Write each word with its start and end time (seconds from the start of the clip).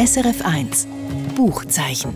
SRF1 0.00 0.86
Buchzeichen. 1.36 2.14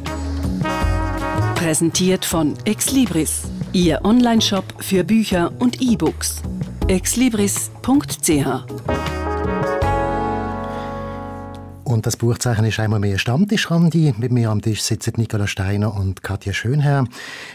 Präsentiert 1.54 2.24
von 2.24 2.54
Exlibris, 2.64 3.42
Ihr 3.74 4.02
Onlineshop 4.04 4.64
für 4.78 5.04
Bücher 5.04 5.52
und 5.58 5.82
E-Books. 5.82 6.40
exlibris.ch 6.88 8.64
und 11.94 12.06
das 12.06 12.16
Buchzeichen 12.16 12.64
ist 12.64 12.80
einmal 12.80 12.98
mehr 12.98 13.18
Stammtischrandi. 13.18 14.14
Mit 14.18 14.32
mir 14.32 14.50
am 14.50 14.60
Tisch 14.60 14.82
sitzen 14.82 15.12
Nicola 15.16 15.46
Steiner 15.46 15.94
und 15.94 16.24
Katja 16.24 16.52
Schönherr. 16.52 17.04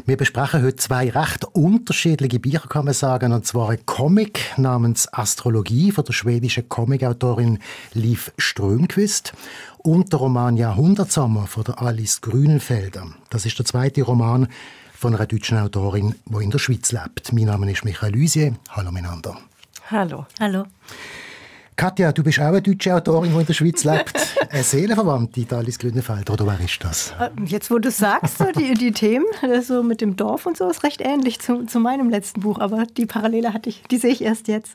Wir 0.06 0.16
besprechen 0.16 0.64
heute 0.64 0.78
zwei 0.78 1.10
recht 1.10 1.44
unterschiedliche 1.44 2.40
Bücher, 2.40 2.70
kann 2.70 2.86
man 2.86 2.94
sagen. 2.94 3.34
Und 3.34 3.46
zwar 3.46 3.72
ein 3.72 3.86
Comic 3.86 4.40
namens 4.56 5.12
Astrologie 5.12 5.92
von 5.92 6.06
der 6.06 6.14
schwedischen 6.14 6.70
Comicautorin 6.70 7.60
Liv 7.94 8.32
Strömquist 8.38 9.34
und 9.80 10.12
der 10.12 10.20
Roman 10.20 10.58
Jahrhundertsommer 10.58 11.48
von 11.48 11.64
der 11.64 11.82
Alice 11.82 12.22
Grünenfelder. 12.22 13.08
Das 13.30 13.46
ist 13.46 13.58
der 13.58 13.66
zweite 13.66 14.02
Roman 14.04 14.48
von 14.94 15.16
einer 15.16 15.26
deutschen 15.26 15.58
Autorin, 15.58 16.16
die 16.26 16.44
in 16.44 16.52
der 16.52 16.60
Schweiz 16.60 16.92
lebt. 16.92 17.32
Mein 17.34 17.46
Name 17.46 17.72
ist 17.72 17.86
Michael 17.86 18.14
Lüsier. 18.14 18.56
Hallo 18.70 18.92
miteinander. 18.92 19.38
Hallo. 19.90 20.26
Hallo. 20.40 20.66
Katja, 21.80 22.12
du 22.12 22.24
bist 22.24 22.38
auch 22.42 22.48
eine 22.48 22.62
deutsche 22.62 22.94
Autorin, 22.94 23.32
die 23.32 23.40
in 23.40 23.46
der 23.46 23.54
Schweiz 23.54 23.86
lebt. 23.86 24.12
Eine 24.50 24.64
Seelenverwandte, 24.64 25.56
Alice 25.56 25.80
Grünenfeld, 25.80 26.30
oder 26.30 26.46
wer 26.46 26.60
ist 26.60 26.84
das? 26.84 27.14
Äh, 27.18 27.30
jetzt, 27.46 27.72
wo 27.72 27.80
du 27.80 27.90
sagst, 27.90 28.38
so 28.38 28.52
die, 28.52 28.74
die 28.74 28.92
Themen, 28.92 29.26
so 29.62 29.82
mit 29.82 30.02
dem 30.02 30.18
Dorf 30.18 30.46
und 30.46 30.58
so, 30.58 30.70
ist 30.70 30.84
recht 30.84 31.00
ähnlich 31.00 31.40
zu, 31.40 31.66
zu 31.68 31.80
meinem 31.80 32.10
letzten 32.10 32.42
Buch, 32.42 32.60
aber 32.60 32.86
die 32.86 33.06
Parallele 33.06 33.54
hatte 33.54 33.70
ich, 33.70 33.84
die 33.92 33.98
sehe 33.98 34.12
ich 34.12 34.22
erst 34.22 34.50
jetzt. 34.50 34.74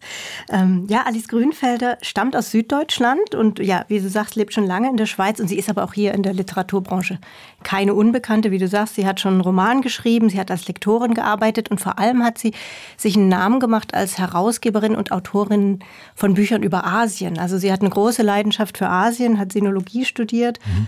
Ähm, 0.49 0.87
ja, 0.89 1.03
Alice 1.05 1.29
Grünfelder 1.29 1.99
stammt 2.01 2.37
aus 2.37 2.53
Süddeutschland 2.53 3.35
und 3.35 3.59
ja, 3.59 3.85
wie 3.89 4.01
du 4.01 4.09
sagst, 4.09 4.35
lebt 4.37 4.55
schon 4.55 4.65
lange 4.65 4.89
in 4.89 4.97
der 4.97 5.05
Schweiz 5.05 5.41
und 5.41 5.49
sie 5.49 5.59
ist 5.59 5.69
aber 5.69 5.85
auch 5.85 5.93
hier 5.93 6.15
in 6.15 6.23
der 6.23 6.33
Literaturbranche 6.33 7.19
keine 7.65 7.95
Unbekannte, 7.95 8.51
wie 8.51 8.59
du 8.59 8.69
sagst. 8.69 8.95
Sie 8.95 9.07
hat 9.07 9.19
schon 9.21 9.33
einen 9.33 9.41
Roman 9.41 9.83
geschrieben, 9.83 10.31
sie 10.31 10.39
hat 10.39 10.51
als 10.51 10.69
Lektorin 10.69 11.15
gearbeitet 11.15 11.71
und 11.71 11.81
vor 11.81 11.99
allem 11.99 12.23
hat 12.23 12.39
sie 12.39 12.53
sich 12.97 13.17
einen 13.17 13.29
Namen 13.29 13.59
gemacht 13.59 13.95
als 13.95 14.19
Herausgeberin 14.19 14.95
und 14.95 15.11
Autorin 15.11 15.81
von 16.15 16.35
Büchern 16.35 16.63
über 16.63 16.87
Asien. 16.87 17.39
Also 17.39 17.59
sie 17.59 17.73
hat 17.73 17.81
eine 17.81 17.91
große 17.91 18.23
Leidenschaft 18.23 18.79
für 18.79 18.89
Asien, 18.89 19.39
hat 19.39 19.53
Sinologie 19.53 20.05
studiert. 20.05 20.61
Mhm. 20.67 20.87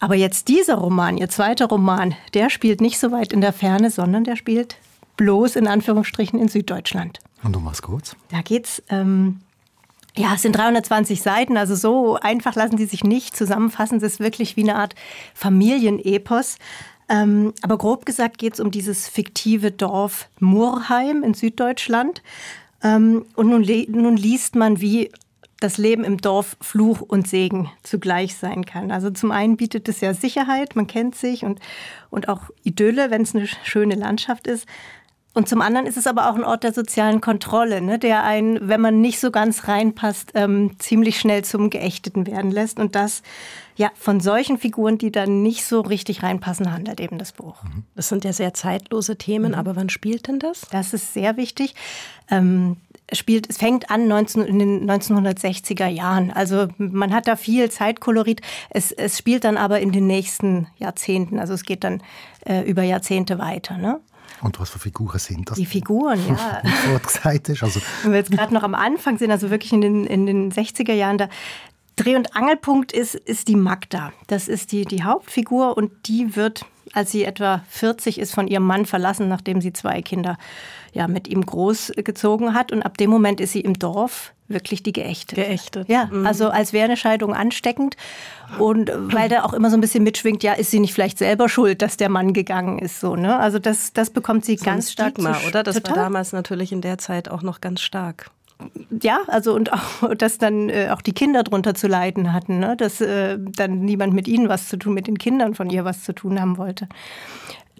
Aber 0.00 0.14
jetzt 0.14 0.48
dieser 0.48 0.76
Roman, 0.76 1.18
ihr 1.18 1.28
zweiter 1.28 1.66
Roman, 1.66 2.14
der 2.34 2.50
spielt 2.50 2.80
nicht 2.80 2.98
so 2.98 3.12
weit 3.12 3.32
in 3.32 3.40
der 3.40 3.52
Ferne, 3.52 3.90
sondern 3.90 4.24
der 4.24 4.36
spielt 4.36 4.76
bloß 5.16 5.56
in 5.56 5.66
Anführungsstrichen 5.66 6.40
in 6.40 6.48
Süddeutschland. 6.48 7.18
Und 7.42 7.56
um 7.56 7.64
was 7.66 7.82
kurz? 7.82 8.16
Da 8.30 8.40
geht's. 8.40 8.82
Ähm, 8.88 9.40
ja, 10.16 10.34
es 10.34 10.42
sind 10.42 10.56
320 10.56 11.22
Seiten, 11.22 11.56
also 11.56 11.74
so 11.74 12.16
einfach 12.16 12.54
lassen 12.56 12.76
die 12.76 12.86
sich 12.86 13.04
nicht 13.04 13.36
zusammenfassen. 13.36 13.98
Es 13.98 14.02
ist 14.02 14.20
wirklich 14.20 14.56
wie 14.56 14.62
eine 14.62 14.76
Art 14.76 14.94
Familienepos. 15.34 16.56
Ähm, 17.08 17.52
aber 17.62 17.78
grob 17.78 18.06
gesagt 18.06 18.38
geht 18.38 18.54
es 18.54 18.60
um 18.60 18.70
dieses 18.70 19.08
fiktive 19.08 19.70
Dorf 19.72 20.28
Murheim 20.38 21.22
in 21.22 21.34
Süddeutschland. 21.34 22.22
Ähm, 22.82 23.26
und 23.34 23.48
nun, 23.48 23.66
nun 23.88 24.16
liest 24.16 24.54
man, 24.54 24.80
wie 24.80 25.10
das 25.60 25.76
Leben 25.76 26.04
im 26.04 26.16
Dorf 26.16 26.56
Fluch 26.60 27.02
und 27.02 27.28
Segen 27.28 27.70
zugleich 27.82 28.34
sein 28.34 28.64
kann. 28.64 28.90
Also 28.90 29.10
zum 29.10 29.30
einen 29.30 29.56
bietet 29.56 29.88
es 29.88 30.00
ja 30.00 30.14
Sicherheit, 30.14 30.74
man 30.74 30.86
kennt 30.86 31.14
sich 31.14 31.44
und, 31.44 31.60
und 32.08 32.28
auch 32.28 32.50
Idylle, 32.62 33.10
wenn 33.10 33.22
es 33.22 33.34
eine 33.34 33.46
schöne 33.46 33.94
Landschaft 33.94 34.46
ist. 34.46 34.66
Und 35.32 35.48
zum 35.48 35.60
anderen 35.62 35.86
ist 35.86 35.96
es 35.96 36.08
aber 36.08 36.28
auch 36.28 36.34
ein 36.34 36.42
Ort 36.42 36.64
der 36.64 36.72
sozialen 36.72 37.20
Kontrolle, 37.20 37.80
ne, 37.80 38.00
der 38.00 38.24
einen, 38.24 38.68
wenn 38.68 38.80
man 38.80 39.00
nicht 39.00 39.20
so 39.20 39.30
ganz 39.30 39.68
reinpasst, 39.68 40.32
ähm, 40.34 40.72
ziemlich 40.78 41.20
schnell 41.20 41.44
zum 41.44 41.70
Geächteten 41.70 42.26
werden 42.26 42.50
lässt. 42.50 42.80
Und 42.80 42.96
das 42.96 43.22
ja 43.76 43.90
von 43.94 44.20
solchen 44.20 44.58
Figuren, 44.58 44.98
die 44.98 45.12
dann 45.12 45.42
nicht 45.42 45.64
so 45.64 45.80
richtig 45.80 46.24
reinpassen, 46.24 46.72
handelt 46.72 47.00
eben 47.00 47.16
das 47.18 47.32
Buch. 47.32 47.62
Mhm. 47.62 47.84
Das 47.94 48.08
sind 48.08 48.24
ja 48.24 48.32
sehr 48.32 48.54
zeitlose 48.54 49.16
Themen, 49.16 49.52
mhm. 49.52 49.58
aber 49.58 49.76
wann 49.76 49.88
spielt 49.88 50.26
denn 50.26 50.40
das? 50.40 50.62
Das 50.72 50.92
ist 50.92 51.14
sehr 51.14 51.36
wichtig. 51.36 51.74
Ähm, 52.28 52.76
spielt, 53.12 53.48
es 53.48 53.56
fängt 53.56 53.90
an 53.90 54.08
19, 54.08 54.42
in 54.42 54.58
den 54.58 54.90
1960er 54.90 55.86
Jahren. 55.86 56.30
Also 56.30 56.68
man 56.78 57.12
hat 57.12 57.28
da 57.28 57.36
viel 57.36 57.70
Zeitkolorit. 57.70 58.40
Es, 58.68 58.92
es 58.92 59.16
spielt 59.16 59.44
dann 59.44 59.56
aber 59.56 59.80
in 59.80 59.92
den 59.92 60.06
nächsten 60.06 60.66
Jahrzehnten. 60.76 61.38
Also 61.38 61.54
es 61.54 61.64
geht 61.64 61.84
dann 61.84 62.02
äh, 62.44 62.62
über 62.68 62.82
Jahrzehnte 62.82 63.38
weiter. 63.38 63.78
Ne? 63.78 64.00
Und 64.42 64.58
was 64.58 64.70
für 64.70 64.78
Figuren 64.78 65.18
sind 65.18 65.50
das? 65.50 65.58
Die 65.58 65.66
Figuren, 65.66 66.18
ja. 66.26 66.62
Wie 66.92 66.98
gesagt 66.98 67.48
ist. 67.48 67.62
Also. 67.62 67.80
Wenn 68.02 68.12
wir 68.12 68.18
jetzt 68.20 68.30
gerade 68.30 68.54
noch 68.54 68.62
am 68.62 68.74
Anfang 68.74 69.18
sind, 69.18 69.30
also 69.30 69.50
wirklich 69.50 69.72
in 69.72 69.80
den, 69.80 70.06
in 70.06 70.26
den 70.26 70.52
60er 70.52 70.92
Jahren, 70.92 71.18
da 71.18 71.28
Dreh- 71.96 72.16
und 72.16 72.34
Angelpunkt 72.34 72.92
ist, 72.92 73.14
ist 73.14 73.48
die 73.48 73.56
Magda. 73.56 74.12
Das 74.26 74.48
ist 74.48 74.72
die, 74.72 74.86
die 74.86 75.02
Hauptfigur 75.04 75.76
und 75.76 75.92
die 76.06 76.34
wird, 76.34 76.64
als 76.94 77.10
sie 77.10 77.24
etwa 77.24 77.62
40 77.68 78.18
ist, 78.18 78.32
von 78.32 78.48
ihrem 78.48 78.64
Mann 78.64 78.86
verlassen, 78.86 79.28
nachdem 79.28 79.60
sie 79.60 79.74
zwei 79.74 80.00
Kinder 80.00 80.38
ja, 80.92 81.08
mit 81.08 81.28
ihm 81.28 81.44
großgezogen 81.44 82.54
hat. 82.54 82.72
Und 82.72 82.82
ab 82.82 82.96
dem 82.96 83.10
Moment 83.10 83.40
ist 83.40 83.52
sie 83.52 83.60
im 83.60 83.74
Dorf 83.74 84.32
wirklich 84.50 84.82
die 84.82 84.92
Geächtet. 84.92 85.36
Geächtet. 85.36 85.88
Ja, 85.88 86.06
mhm. 86.06 86.26
also 86.26 86.50
als 86.50 86.72
wäre 86.72 86.84
eine 86.84 86.96
Scheidung 86.96 87.34
ansteckend. 87.34 87.96
Und 88.58 88.90
weil 88.94 89.28
da 89.28 89.44
auch 89.44 89.52
immer 89.52 89.70
so 89.70 89.76
ein 89.76 89.80
bisschen 89.80 90.02
mitschwingt, 90.02 90.42
ja, 90.42 90.54
ist 90.54 90.72
sie 90.72 90.80
nicht 90.80 90.92
vielleicht 90.92 91.18
selber 91.18 91.48
schuld, 91.48 91.82
dass 91.82 91.96
der 91.96 92.08
Mann 92.08 92.32
gegangen 92.32 92.80
ist, 92.80 92.98
so, 92.98 93.14
ne? 93.14 93.38
Also 93.38 93.60
das, 93.60 93.92
das 93.92 94.10
bekommt 94.10 94.44
sie 94.44 94.56
so 94.56 94.64
ganz 94.64 94.90
stark 94.90 95.12
Stigma, 95.12 95.36
oder? 95.46 95.62
Das 95.62 95.76
total. 95.76 95.96
war 95.96 96.02
damals 96.04 96.32
natürlich 96.32 96.72
in 96.72 96.80
der 96.80 96.98
Zeit 96.98 97.30
auch 97.30 97.42
noch 97.42 97.60
ganz 97.60 97.80
stark 97.80 98.30
ja, 99.02 99.20
also 99.26 99.54
und 99.54 99.72
auch, 99.72 100.14
dass 100.18 100.38
dann 100.38 100.68
äh, 100.68 100.88
auch 100.90 101.02
die 101.02 101.12
Kinder 101.12 101.42
drunter 101.42 101.74
zu 101.74 101.88
leiden 101.88 102.32
hatten, 102.32 102.58
ne? 102.58 102.76
dass 102.76 103.00
äh, 103.00 103.38
dann 103.38 103.80
niemand 103.80 104.14
mit 104.14 104.28
ihnen 104.28 104.48
was 104.48 104.68
zu 104.68 104.76
tun, 104.76 104.94
mit 104.94 105.06
den 105.06 105.18
Kindern 105.18 105.54
von 105.54 105.70
ihr 105.70 105.84
was 105.84 106.04
zu 106.04 106.12
tun 106.14 106.40
haben 106.40 106.58
wollte. 106.58 106.88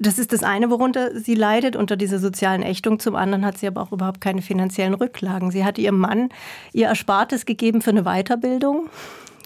Das 0.02 0.18
ist 0.18 0.32
das 0.32 0.42
eine, 0.42 0.70
worunter 0.70 1.14
sie 1.20 1.34
leidet, 1.34 1.76
unter 1.76 1.94
dieser 1.94 2.18
sozialen 2.18 2.62
Ächtung. 2.62 2.98
Zum 2.98 3.16
anderen 3.16 3.44
hat 3.44 3.58
sie 3.58 3.66
aber 3.66 3.82
auch 3.82 3.92
überhaupt 3.92 4.20
keine 4.22 4.40
finanziellen 4.40 4.94
Rücklagen. 4.94 5.50
Sie 5.50 5.62
hat 5.62 5.76
ihrem 5.76 5.98
Mann 5.98 6.30
ihr 6.72 6.86
Erspartes 6.86 7.44
gegeben 7.44 7.82
für 7.82 7.90
eine 7.90 8.04
Weiterbildung. 8.04 8.88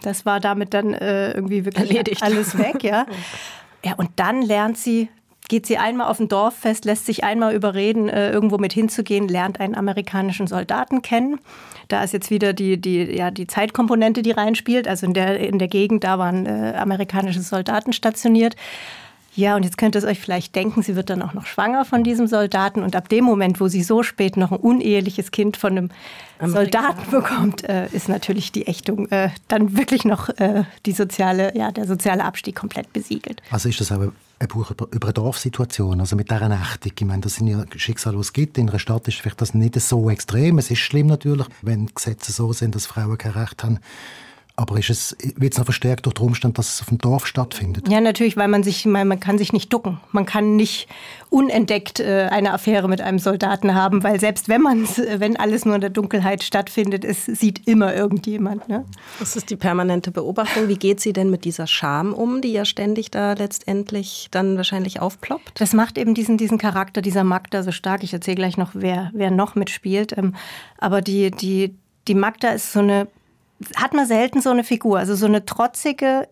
Das 0.03 0.25
war 0.25 0.39
damit 0.39 0.73
dann 0.73 0.95
äh, 0.95 1.33
irgendwie 1.33 1.65
wirklich 1.65 1.91
Erledigt. 1.91 2.23
alles 2.23 2.57
weg, 2.57 2.83
ja. 2.83 3.07
Ja, 3.87 3.93
und 3.97 4.09
dann 4.17 4.41
lernt 4.41 4.79
sie 4.79 5.11
geht 5.49 5.67
sie 5.67 5.77
einmal 5.77 6.09
auf 6.09 6.21
ein 6.21 6.29
Dorffest, 6.29 6.85
lässt 6.85 7.07
sich 7.07 7.23
einmal 7.23 7.55
überreden, 7.55 8.09
äh, 8.09 8.31
irgendwo 8.31 8.59
mit 8.59 8.73
hinzugehen, 8.73 9.29
lernt 9.29 9.61
einen 9.61 9.75
amerikanischen 9.75 10.47
Soldaten 10.47 11.03
kennen. 11.03 11.39
Da 11.89 12.03
ist 12.03 12.13
jetzt 12.13 12.31
wieder 12.31 12.55
die, 12.55 12.81
die, 12.81 13.15
ja, 13.15 13.31
die 13.31 13.47
Zeitkomponente, 13.47 14.23
die 14.23 14.31
reinspielt. 14.31 14.89
Also 14.89 15.07
in 15.07 15.13
der, 15.13 15.39
in 15.39 15.59
der 15.59 15.69
Gegend, 15.69 16.03
da 16.03 16.19
waren 16.19 16.47
äh, 16.47 16.75
amerikanische 16.77 17.43
Soldaten 17.43 17.93
stationiert. 17.93 18.57
Ja, 19.37 19.57
und 19.57 19.65
jetzt 19.65 19.79
könnt 19.79 19.97
ihr 19.97 19.99
es 19.99 20.05
euch 20.05 20.21
vielleicht 20.21 20.55
denken, 20.55 20.83
sie 20.83 20.95
wird 20.95 21.11
dann 21.11 21.23
auch 21.23 21.35
noch 21.35 21.47
schwanger 21.47 21.85
von 21.85 22.05
diesem 22.05 22.27
Soldaten. 22.27 22.83
Und 22.83 22.95
ab 22.95 23.09
dem 23.09 23.25
Moment, 23.25 23.61
wo 23.61 23.69
sie 23.69 23.83
so 23.83 24.03
spät 24.03 24.37
noch 24.37 24.53
ein 24.53 24.59
uneheliches 24.59 25.33
Kind 25.33 25.57
von 25.57 25.77
einem 25.77 25.91
Soldaten 26.41 27.11
bekommt, 27.11 27.69
äh, 27.69 27.89
ist 27.89 28.09
natürlich 28.09 28.53
die 28.53 28.67
Ächtung 28.67 29.09
äh, 29.11 29.31
dann 29.49 29.77
wirklich 29.77 30.05
noch 30.05 30.29
äh, 30.39 30.65
die 30.87 30.93
soziale, 30.93 31.57
ja, 31.57 31.73
der 31.73 31.87
soziale 31.87 32.25
Abstieg 32.25 32.55
komplett 32.55 32.93
besiegelt. 32.93 33.43
Also 33.51 33.69
ist 33.69 33.81
das 33.81 33.91
aber 33.91 34.13
ein 34.39 34.49
Buch 34.49 34.71
über, 34.71 34.87
über 34.93 35.07
eine 35.09 35.15
Dorfsituation, 35.15 36.01
also 36.01 36.17
mit 36.17 36.31
dieser 36.31 36.51
Ächtung. 36.51 36.93
Ich 36.97 37.05
meine, 37.05 37.23
das 37.23 37.37
sind 37.37 37.49
ja 37.49 37.65
Schicksale, 37.77 38.17
die 38.17 38.21
es 38.21 38.33
gibt. 38.33 38.59
In 38.59 38.69
einer 38.69 38.79
Stadt 38.79 39.09
ist 39.09 39.19
vielleicht 39.19 39.41
das 39.41 39.55
nicht 39.55 39.81
so 39.81 40.11
extrem. 40.11 40.59
Es 40.59 40.71
ist 40.71 40.81
schlimm 40.81 41.07
natürlich, 41.09 41.47
wenn 41.63 41.87
Gesetze 41.87 42.33
so 42.33 42.53
sind, 42.53 42.75
dass 42.75 42.87
Frauen 42.87 43.19
kein 43.19 43.33
Recht 43.33 43.65
haben 43.65 43.81
aber 44.57 44.79
ist 44.79 44.89
es, 44.89 45.17
wird 45.37 45.53
es 45.53 45.59
noch 45.59 45.65
verstärkt 45.65 46.07
durch 46.07 46.15
den 46.15 46.27
Umstand, 46.27 46.59
dass 46.59 46.75
es 46.75 46.81
auf 46.81 46.89
dem 46.89 46.99
Dorf 46.99 47.27
stattfindet? 47.27 47.89
Ja, 47.89 48.01
natürlich, 48.01 48.37
weil 48.37 48.47
man 48.47 48.63
sich, 48.63 48.87
man, 48.87 49.09
man 49.09 49.19
kann 49.19 49.37
sich 49.37 49.53
nicht 49.53 49.73
ducken. 49.73 49.99
Man 50.13 50.27
kann 50.27 50.55
nicht 50.55 50.89
unentdeckt 51.29 51.99
äh, 51.99 52.29
eine 52.31 52.53
Affäre 52.53 52.89
mit 52.89 53.01
einem 53.01 53.19
Soldaten 53.19 53.75
haben, 53.75 54.05
weil 54.05 54.21
selbst 54.21 54.49
wenn 54.49 54.63
man 54.63 54.85
wenn 55.19 55.37
alles 55.37 55.65
nur 55.65 55.75
in 55.75 55.81
der 55.81 55.91
Dunkelheit 55.91 56.45
stattfindet, 56.45 57.05
es 57.05 57.25
sieht 57.27 57.67
immer 57.67 57.95
irgendjemand. 57.95 58.69
Ne? 58.69 58.85
Das 59.19 59.35
ist 59.35 59.51
die 59.51 59.57
permanente 59.57 60.13
Beobachtung. 60.13 60.69
Wie 60.69 60.77
geht 60.77 61.01
sie 61.01 61.13
denn 61.13 61.31
mit 61.31 61.45
dieser 61.45 61.67
Scham 61.67 62.13
um, 62.13 62.41
die 62.41 62.53
ja 62.53 62.65
ständig 62.65 63.11
da 63.11 63.33
letztendlich 63.33 64.29
dann 64.31 64.57
wahrscheinlich 64.57 65.01
aufploppt? 65.01 65.61
Das 65.61 65.73
macht 65.73 65.99
eben 65.99 66.15
diesen, 66.15 66.39
diesen 66.39 66.59
Charakter 66.59 67.03
dieser 67.03 67.25
Magda 67.25 67.65
so 67.65 67.73
stark. 67.73 68.05
Ich 68.05 68.13
erzähle 68.13 68.37
gleich 68.37 68.57
noch, 68.57 68.71
wer, 68.75 69.11
wer 69.15 69.33
noch 69.33 69.57
mitspielt. 69.57 70.17
Ähm, 70.17 70.37
aber 70.79 71.03
die, 71.03 71.33
die, 71.33 71.75
die 72.07 72.15
Magda 72.15 72.51
ist 72.51 72.73
so 72.73 72.79
eine 72.79 73.09
hat 73.77 73.95
man 73.95 74.07
selten 74.07 74.41
so 74.41 74.51
eine 74.51 74.65
Figur, 74.65 74.99
also 74.99 75.15
so 75.15 75.27
eine 75.27 75.45
trotzige, 75.45 76.29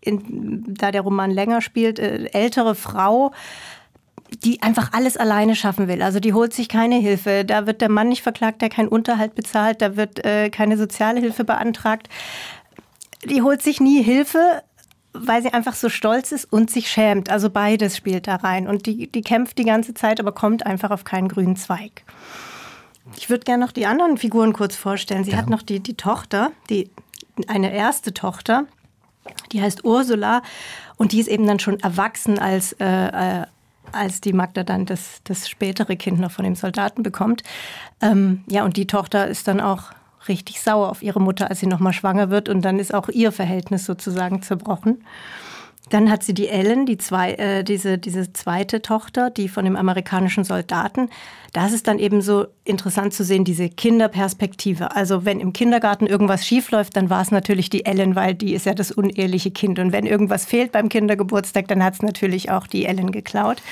in, 0.00 0.74
da 0.74 0.90
der 0.90 1.02
Roman 1.02 1.30
länger 1.30 1.60
spielt, 1.60 1.98
äh, 1.98 2.26
ältere 2.32 2.74
Frau, 2.74 3.32
die 4.44 4.62
einfach 4.62 4.92
alles 4.92 5.16
alleine 5.16 5.56
schaffen 5.56 5.88
will. 5.88 6.02
Also 6.02 6.20
die 6.20 6.34
holt 6.34 6.52
sich 6.52 6.68
keine 6.68 6.96
Hilfe. 6.96 7.44
Da 7.44 7.66
wird 7.66 7.80
der 7.80 7.88
Mann 7.88 8.08
nicht 8.08 8.22
verklagt, 8.22 8.60
der 8.62 8.68
keinen 8.68 8.88
Unterhalt 8.88 9.34
bezahlt. 9.34 9.80
Da 9.80 9.96
wird 9.96 10.24
äh, 10.24 10.50
keine 10.50 10.76
soziale 10.76 11.20
Hilfe 11.20 11.44
beantragt. 11.44 12.08
Die 13.24 13.42
holt 13.42 13.62
sich 13.62 13.80
nie 13.80 14.02
Hilfe, 14.02 14.62
weil 15.12 15.42
sie 15.42 15.52
einfach 15.52 15.74
so 15.74 15.88
stolz 15.88 16.32
ist 16.32 16.44
und 16.52 16.70
sich 16.70 16.90
schämt. 16.90 17.30
Also 17.30 17.50
beides 17.50 17.96
spielt 17.96 18.26
da 18.26 18.36
rein. 18.36 18.68
Und 18.68 18.86
die, 18.86 19.10
die 19.10 19.22
kämpft 19.22 19.58
die 19.58 19.64
ganze 19.64 19.94
Zeit, 19.94 20.20
aber 20.20 20.32
kommt 20.32 20.66
einfach 20.66 20.90
auf 20.90 21.04
keinen 21.04 21.28
grünen 21.28 21.56
Zweig. 21.56 22.04
Ich 23.16 23.30
würde 23.30 23.44
gerne 23.44 23.64
noch 23.64 23.72
die 23.72 23.86
anderen 23.86 24.18
Figuren 24.18 24.52
kurz 24.52 24.76
vorstellen. 24.76 25.24
Sie 25.24 25.32
ja. 25.32 25.38
hat 25.38 25.50
noch 25.50 25.62
die, 25.62 25.80
die 25.80 25.94
Tochter, 25.94 26.52
die, 26.70 26.90
eine 27.46 27.72
erste 27.72 28.14
Tochter. 28.14 28.66
Die 29.52 29.60
heißt 29.60 29.84
Ursula 29.84 30.42
und 30.96 31.12
die 31.12 31.20
ist 31.20 31.28
eben 31.28 31.46
dann 31.46 31.58
schon 31.58 31.80
erwachsen, 31.80 32.38
als, 32.38 32.72
äh, 32.80 33.40
äh, 33.40 33.46
als 33.92 34.20
die 34.20 34.32
Magda 34.32 34.64
dann 34.64 34.86
das, 34.86 35.20
das 35.24 35.48
spätere 35.48 35.96
Kind 35.96 36.18
noch 36.18 36.30
von 36.30 36.44
dem 36.44 36.54
Soldaten 36.54 37.02
bekommt. 37.02 37.42
Ähm, 38.00 38.42
ja, 38.48 38.64
und 38.64 38.76
die 38.76 38.86
Tochter 38.86 39.28
ist 39.28 39.48
dann 39.48 39.60
auch 39.60 39.92
richtig 40.28 40.60
sauer 40.60 40.90
auf 40.90 41.02
ihre 41.02 41.20
Mutter, 41.20 41.50
als 41.50 41.60
sie 41.60 41.66
nochmal 41.66 41.92
schwanger 41.92 42.30
wird 42.30 42.48
und 42.48 42.62
dann 42.62 42.78
ist 42.78 42.94
auch 42.94 43.08
ihr 43.08 43.32
Verhältnis 43.32 43.84
sozusagen 43.84 44.42
zerbrochen. 44.42 45.04
Dann 45.90 46.10
hat 46.10 46.22
sie 46.22 46.34
die 46.34 46.48
Ellen, 46.48 46.86
die 46.86 46.98
zwei, 46.98 47.32
äh, 47.34 47.64
diese, 47.64 47.98
diese 47.98 48.32
zweite 48.32 48.82
Tochter, 48.82 49.30
die 49.30 49.48
von 49.48 49.64
dem 49.64 49.76
amerikanischen 49.76 50.44
Soldaten. 50.44 51.08
Da 51.52 51.66
ist 51.66 51.86
dann 51.88 51.98
eben 51.98 52.20
so 52.20 52.46
interessant 52.64 53.14
zu 53.14 53.24
sehen, 53.24 53.44
diese 53.44 53.68
Kinderperspektive. 53.68 54.94
Also 54.94 55.24
wenn 55.24 55.40
im 55.40 55.52
Kindergarten 55.52 56.06
irgendwas 56.06 56.46
schiefläuft, 56.46 56.96
dann 56.96 57.08
war 57.08 57.22
es 57.22 57.30
natürlich 57.30 57.70
die 57.70 57.86
Ellen, 57.86 58.16
weil 58.16 58.34
die 58.34 58.54
ist 58.54 58.66
ja 58.66 58.74
das 58.74 58.90
uneheliche 58.90 59.50
Kind. 59.50 59.78
Und 59.78 59.92
wenn 59.92 60.06
irgendwas 60.06 60.44
fehlt 60.44 60.72
beim 60.72 60.88
Kindergeburtstag, 60.88 61.68
dann 61.68 61.82
hat 61.82 61.94
es 61.94 62.02
natürlich 62.02 62.50
auch 62.50 62.66
die 62.66 62.84
Ellen 62.84 63.12
geklaut. 63.12 63.62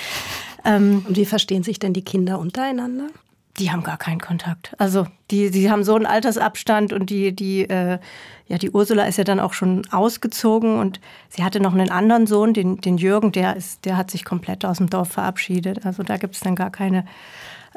Ähm, 0.64 1.04
Und 1.06 1.16
wie 1.16 1.26
verstehen 1.26 1.62
sich 1.62 1.78
denn 1.78 1.92
die 1.92 2.04
Kinder 2.04 2.38
untereinander? 2.38 3.08
Die 3.58 3.70
haben 3.70 3.82
gar 3.82 3.96
keinen 3.96 4.20
Kontakt. 4.20 4.74
Also 4.78 5.06
die, 5.30 5.50
die 5.50 5.70
haben 5.70 5.82
so 5.82 5.94
einen 5.94 6.06
Altersabstand 6.06 6.92
und 6.92 7.08
die, 7.08 7.34
die, 7.34 7.62
äh, 7.62 7.98
ja, 8.48 8.58
die 8.58 8.70
Ursula 8.70 9.04
ist 9.04 9.16
ja 9.16 9.24
dann 9.24 9.40
auch 9.40 9.54
schon 9.54 9.82
ausgezogen 9.90 10.78
und 10.78 11.00
sie 11.30 11.42
hatte 11.42 11.60
noch 11.60 11.72
einen 11.72 11.90
anderen 11.90 12.26
Sohn, 12.26 12.52
den, 12.52 12.80
den 12.80 12.98
Jürgen, 12.98 13.32
der 13.32 13.56
ist, 13.56 13.84
der 13.86 13.96
hat 13.96 14.10
sich 14.10 14.24
komplett 14.24 14.64
aus 14.64 14.76
dem 14.76 14.90
Dorf 14.90 15.12
verabschiedet. 15.12 15.86
Also 15.86 16.02
da 16.02 16.18
gibt 16.18 16.34
es 16.34 16.40
dann 16.40 16.54
gar 16.54 16.70
keine 16.70 17.06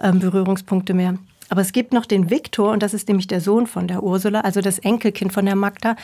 ähm, 0.02 0.20
Berührungspunkte 0.20 0.94
mehr. 0.94 1.16
Aber 1.50 1.62
es 1.62 1.72
gibt 1.72 1.94
noch 1.94 2.06
den 2.06 2.30
Viktor 2.30 2.72
und 2.72 2.84
das 2.84 2.94
ist 2.94 3.08
nämlich 3.08 3.28
der 3.28 3.42
Sohn 3.42 3.66
von 3.66 3.88
der 3.88 4.04
Ursula, 4.04 4.42
also 4.42 4.62
das 4.62 4.80
Enkelkind 4.80 5.34
von 5.34 5.46
der 5.46 5.56
Magda. 5.56 5.96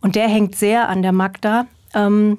Und 0.00 0.14
der 0.14 0.28
hängt 0.28 0.56
sehr 0.56 0.88
an 0.88 1.02
der 1.02 1.12
Magda. 1.12 1.66
Ähm, 1.94 2.38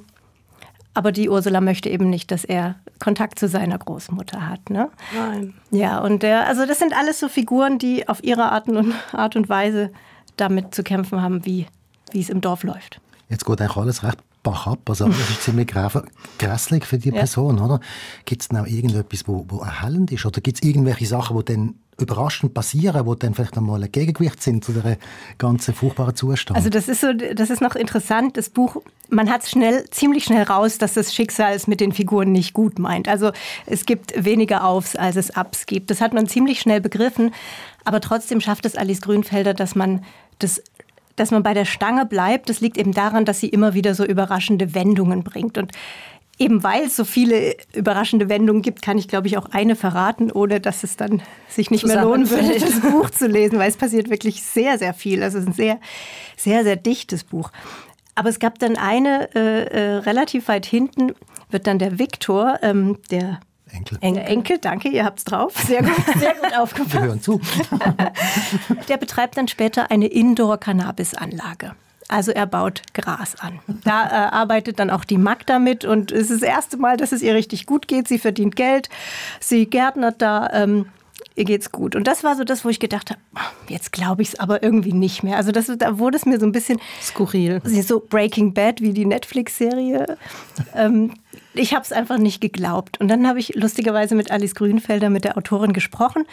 aber 0.94 1.12
die 1.12 1.30
Ursula 1.30 1.62
möchte 1.62 1.90
eben 1.90 2.10
nicht, 2.10 2.32
dass 2.32 2.44
er 2.44 2.76
Kontakt 3.00 3.40
zu 3.40 3.48
seiner 3.48 3.78
Großmutter 3.78 4.50
hat. 4.50 4.70
Ne? 4.70 4.90
Nein. 5.16 5.54
Ja, 5.72 6.00
und 6.00 6.24
der, 6.24 6.48
also 6.48 6.66
das 6.66 6.80
sind 6.80 6.96
alles 6.96 7.20
so 7.20 7.30
Figuren, 7.30 7.78
die 7.78 8.08
auf 8.08 8.24
ihre 8.24 8.52
Art 8.52 8.68
und, 8.68 8.94
Art 9.14 9.36
und 9.36 9.50
Weise 9.50 9.92
damit 10.38 10.76
zu 10.76 10.84
kämpfen 10.84 11.22
haben, 11.22 11.46
wie, 11.46 11.68
wie 12.12 12.22
es 12.22 12.30
im 12.30 12.42
Dorf 12.42 12.64
läuft. 12.64 13.00
Jetzt 13.30 13.46
geht 13.46 13.62
eigentlich 13.62 13.78
alles 13.78 14.04
recht 14.04 14.18
bach 14.44 14.68
ab. 14.68 14.90
Also 14.90 15.08
das 15.08 15.30
ist 15.30 15.44
ziemlich 15.44 15.68
grässlich 16.38 16.86
für 16.86 16.98
die 16.98 17.10
ja. 17.10 17.16
Person, 17.16 17.60
oder? 17.60 17.80
Gibt 18.26 18.42
es 18.42 18.52
noch 18.52 18.66
irgendetwas, 18.66 19.28
wo, 19.28 19.46
wo 19.48 19.60
erhellend 19.60 20.12
ist? 20.12 20.26
Oder 20.26 20.42
gibt 20.42 20.58
es 20.58 20.68
irgendwelche 20.68 21.06
Sachen, 21.06 21.38
die 21.38 21.46
dann 21.46 21.76
überraschend 22.00 22.54
passieren, 22.54 23.06
wo 23.06 23.16
dann 23.16 23.34
vielleicht 23.34 23.58
einmal 23.58 23.84
ein 23.84 23.92
Gegengewicht 23.92 24.42
sind 24.42 24.66
zu 24.66 24.72
der 24.72 24.98
ganzen 25.38 25.74
furchtbaren 25.74 26.16
Zustand? 26.16 26.58
Also 26.58 26.70
das 26.70 26.88
ist 26.88 27.02
so, 27.02 27.14
das 27.14 27.50
ist 27.50 27.62
noch 27.62 27.76
interessant. 27.76 28.38
Das 28.38 28.50
Buch, 28.50 28.82
man 29.10 29.30
hat 29.30 29.48
schnell, 29.48 29.86
ziemlich 29.92 30.24
schnell 30.24 30.44
raus, 30.44 30.78
dass 30.78 30.94
das 30.94 31.14
Schicksal 31.14 31.54
es 31.54 31.68
mit 31.68 31.80
den 31.80 31.92
Figuren 31.92 32.32
nicht 32.32 32.54
gut 32.54 32.80
meint. 32.80 33.08
Also 33.08 33.32
es 33.66 33.86
gibt 33.86 34.14
weniger 34.24 34.66
Aufs, 34.66 34.96
als 34.96 35.16
es 35.16 35.32
Abs 35.32 35.66
gibt. 35.66 35.92
Das 35.92 36.02
hat 36.02 36.14
man 36.14 36.28
ziemlich 36.28 36.60
schnell 36.60 36.82
begriffen. 36.82 37.34
Aber 37.86 38.02
trotzdem 38.02 38.42
schafft 38.42 38.66
es 38.66 38.76
Alice 38.76 39.02
Grünfelder, 39.02 39.54
dass 39.54 39.76
man 39.76 40.04
das 40.40 40.62
dass 41.16 41.32
man 41.32 41.44
bei 41.44 41.54
der 41.54 41.66
Stange 41.66 42.06
bleibt, 42.06 42.50
das 42.50 42.62
liegt 42.62 42.78
eben 42.78 42.94
daran, 42.94 43.26
dass 43.26 43.40
sie 43.40 43.50
immer 43.50 43.74
wieder 43.74 43.96
so 43.96 44.06
überraschende 44.06 44.74
Wendungen 44.74 45.24
bringt. 45.24 45.58
Und 45.58 45.72
eben 46.42 46.64
weil 46.64 46.86
es 46.86 46.96
so 46.96 47.06
viele 47.06 47.56
überraschende 47.74 48.28
Wendungen 48.28 48.62
gibt, 48.62 48.82
kann 48.82 48.98
ich, 48.98 49.08
glaube 49.08 49.28
ich, 49.28 49.38
auch 49.38 49.48
eine 49.52 49.76
verraten, 49.76 50.32
ohne 50.32 50.60
dass 50.60 50.84
es 50.84 50.98
dann 50.98 51.22
sich 51.48 51.70
nicht 51.70 51.86
mehr 51.86 52.02
lohnen 52.04 52.30
würde, 52.30 52.60
das 52.60 52.80
Buch 52.82 53.10
zu 53.10 53.28
lesen, 53.28 53.60
weil 53.60 53.70
es 53.70 53.78
passiert 53.78 54.10
wirklich 54.10 54.42
sehr, 54.42 54.78
sehr 54.78 54.94
viel. 54.94 55.22
Also 55.22 55.38
es 55.38 55.44
ist 55.44 55.50
ein 55.50 55.54
sehr, 55.54 55.80
sehr, 56.38 56.64
sehr 56.64 56.76
dichtes 56.76 57.24
Buch. 57.24 57.52
Aber 58.16 58.30
es 58.30 58.40
gab 58.40 58.60
dann 58.60 58.76
eine, 58.76 59.30
äh, 59.36 59.64
äh, 59.66 59.96
relativ 59.98 60.48
weit 60.48 60.66
hinten, 60.66 61.14
wird 61.50 61.68
dann 61.68 61.80
der 61.80 62.00
Viktor, 62.00 62.60
ähm, 62.62 62.98
der 63.10 63.40
Enkel. 63.74 63.98
Enkel. 64.02 64.24
Enkel, 64.24 64.58
danke, 64.60 64.90
ihr 64.90 65.06
habt's 65.06 65.24
drauf. 65.24 65.54
Sehr 65.68 65.82
gut, 65.84 65.96
sehr 66.20 66.34
gut 66.36 66.54
aufgepasst. 66.58 66.94
Wir 66.94 67.02
hören 67.02 67.22
zu. 67.22 67.40
Der 68.90 68.98
betreibt 68.98 69.38
dann 69.38 69.48
später 69.48 69.92
eine 69.92 70.08
Indoor-Cannabis-Anlage. 70.08 71.76
Also 72.08 72.32
er 72.32 72.46
baut 72.46 72.82
Gras 72.94 73.36
an. 73.40 73.60
Da 73.86 74.06
äh, 74.06 74.32
arbeitet 74.32 74.80
dann 74.80 74.90
auch 74.90 75.06
die 75.06 75.18
Magda 75.18 75.60
mit 75.60 75.86
und 75.86 76.12
es 76.12 76.30
ist 76.30 76.42
das 76.42 76.50
erste 76.50 76.76
Mal, 76.76 76.98
dass 76.98 77.14
es 77.14 77.22
ihr 77.22 77.34
richtig 77.34 77.66
gut 77.66 77.88
geht. 77.88 78.10
Sie 78.10 78.20
verdient 78.20 78.58
Geld, 78.58 78.90
sie 79.40 79.66
gärtnert 79.66 80.22
da. 80.22 80.50
Ähm, 80.52 80.88
ihr 81.36 81.46
geht's 81.46 81.72
gut. 81.72 81.96
Und 81.96 82.08
das 82.08 82.26
war 82.26 82.36
so 82.36 82.44
das, 82.44 82.66
wo 82.66 82.70
ich 82.70 82.82
gedacht 82.82 83.12
habe, 83.12 83.22
jetzt 83.70 83.94
glaube 83.94 84.24
ich 84.24 84.30
es 84.30 84.40
aber 84.42 84.62
irgendwie 84.62 84.92
nicht 84.92 85.24
mehr. 85.24 85.38
Also 85.38 85.54
das, 85.54 85.72
da 85.78 86.00
wurde 86.00 86.18
es 86.18 86.26
mir 86.26 86.38
so 86.38 86.46
ein 86.46 86.52
bisschen 86.52 86.82
skurril. 87.02 87.62
So 87.64 88.02
Breaking 88.02 88.54
Bad 88.54 88.82
wie 88.82 88.92
die 88.92 89.06
Netflix-Serie. 89.06 90.18
ähm, 90.76 91.14
ich 91.54 91.74
habe 91.74 91.84
es 91.84 91.92
einfach 91.92 92.18
nicht 92.18 92.42
geglaubt. 92.42 93.00
Und 93.00 93.08
dann 93.08 93.28
habe 93.28 93.40
ich 93.40 93.56
lustigerweise 93.56 94.16
mit 94.16 94.32
Alice 94.32 94.56
Grünfelder, 94.56 95.10
mit 95.10 95.24
der 95.24 95.38
Autorin, 95.38 95.74
gesprochen. 95.74 96.26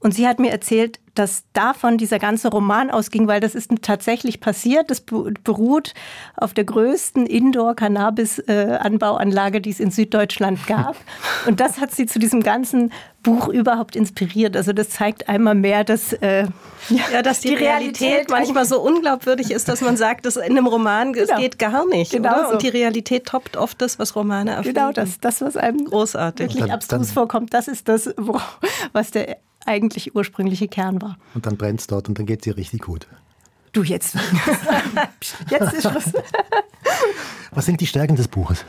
Und 0.00 0.14
sie 0.14 0.28
hat 0.28 0.38
mir 0.38 0.50
erzählt, 0.50 1.00
dass 1.18 1.42
davon 1.52 1.98
dieser 1.98 2.20
ganze 2.20 2.48
Roman 2.48 2.90
ausging, 2.90 3.26
weil 3.26 3.40
das 3.40 3.54
ist 3.54 3.70
tatsächlich 3.82 4.40
passiert. 4.40 4.90
Das 4.90 5.00
beruht 5.00 5.92
auf 6.36 6.54
der 6.54 6.64
größten 6.64 7.26
Indoor-Cannabis-Anbauanlage, 7.26 9.60
die 9.60 9.70
es 9.70 9.80
in 9.80 9.90
Süddeutschland 9.90 10.64
gab. 10.66 10.94
Und 11.46 11.60
das 11.60 11.80
hat 11.80 11.90
sie 11.92 12.06
zu 12.06 12.20
diesem 12.20 12.42
ganzen 12.42 12.92
Buch 13.22 13.48
überhaupt 13.48 13.96
inspiriert. 13.96 14.56
Also 14.56 14.72
das 14.72 14.90
zeigt 14.90 15.28
einmal 15.28 15.56
mehr, 15.56 15.82
dass, 15.82 16.12
äh, 16.12 16.46
ja, 16.88 17.22
dass 17.22 17.40
die, 17.40 17.48
die 17.48 17.56
Realität, 17.56 18.00
Realität, 18.00 18.30
manchmal 18.30 18.64
so 18.64 18.80
unglaubwürdig 18.80 19.50
ist, 19.50 19.68
dass 19.68 19.80
man 19.80 19.96
sagt, 19.96 20.24
dass 20.24 20.36
in 20.36 20.44
einem 20.44 20.68
Roman 20.68 21.12
genau. 21.12 21.34
es 21.34 21.40
geht 21.40 21.58
gar 21.58 21.84
nicht. 21.88 22.12
Genau 22.12 22.44
so. 22.44 22.50
Und 22.52 22.62
die 22.62 22.68
Realität 22.68 23.26
toppt 23.26 23.56
oft 23.56 23.82
das, 23.82 23.98
was 23.98 24.14
Romane 24.14 24.52
erfinden. 24.52 24.74
Genau 24.74 24.92
das, 24.92 25.18
das 25.18 25.40
was 25.40 25.56
einem 25.56 25.84
großartig 25.84 26.46
wirklich 26.46 26.62
dann, 26.62 26.70
abstrus 26.70 27.08
dann, 27.08 27.14
vorkommt. 27.14 27.52
Das 27.52 27.66
ist 27.66 27.88
das, 27.88 28.14
wo, 28.16 28.40
was 28.92 29.10
der 29.10 29.38
eigentlich 29.66 30.14
ursprüngliche 30.14 30.68
Kern 30.68 31.02
war. 31.02 31.07
Und 31.34 31.46
dann 31.46 31.56
brennt 31.56 31.80
es 31.80 31.86
dort 31.86 32.08
und 32.08 32.18
dann 32.18 32.26
geht 32.26 32.40
es 32.40 32.46
ihr 32.46 32.56
richtig 32.56 32.82
gut. 32.82 33.06
Du 33.72 33.82
jetzt. 33.82 34.14
jetzt 35.50 35.72
ist 35.74 35.88
Schluss. 35.88 36.12
Was 37.52 37.66
sind 37.66 37.80
die 37.80 37.86
Stärken 37.86 38.16
des 38.16 38.28
Buches? 38.28 38.64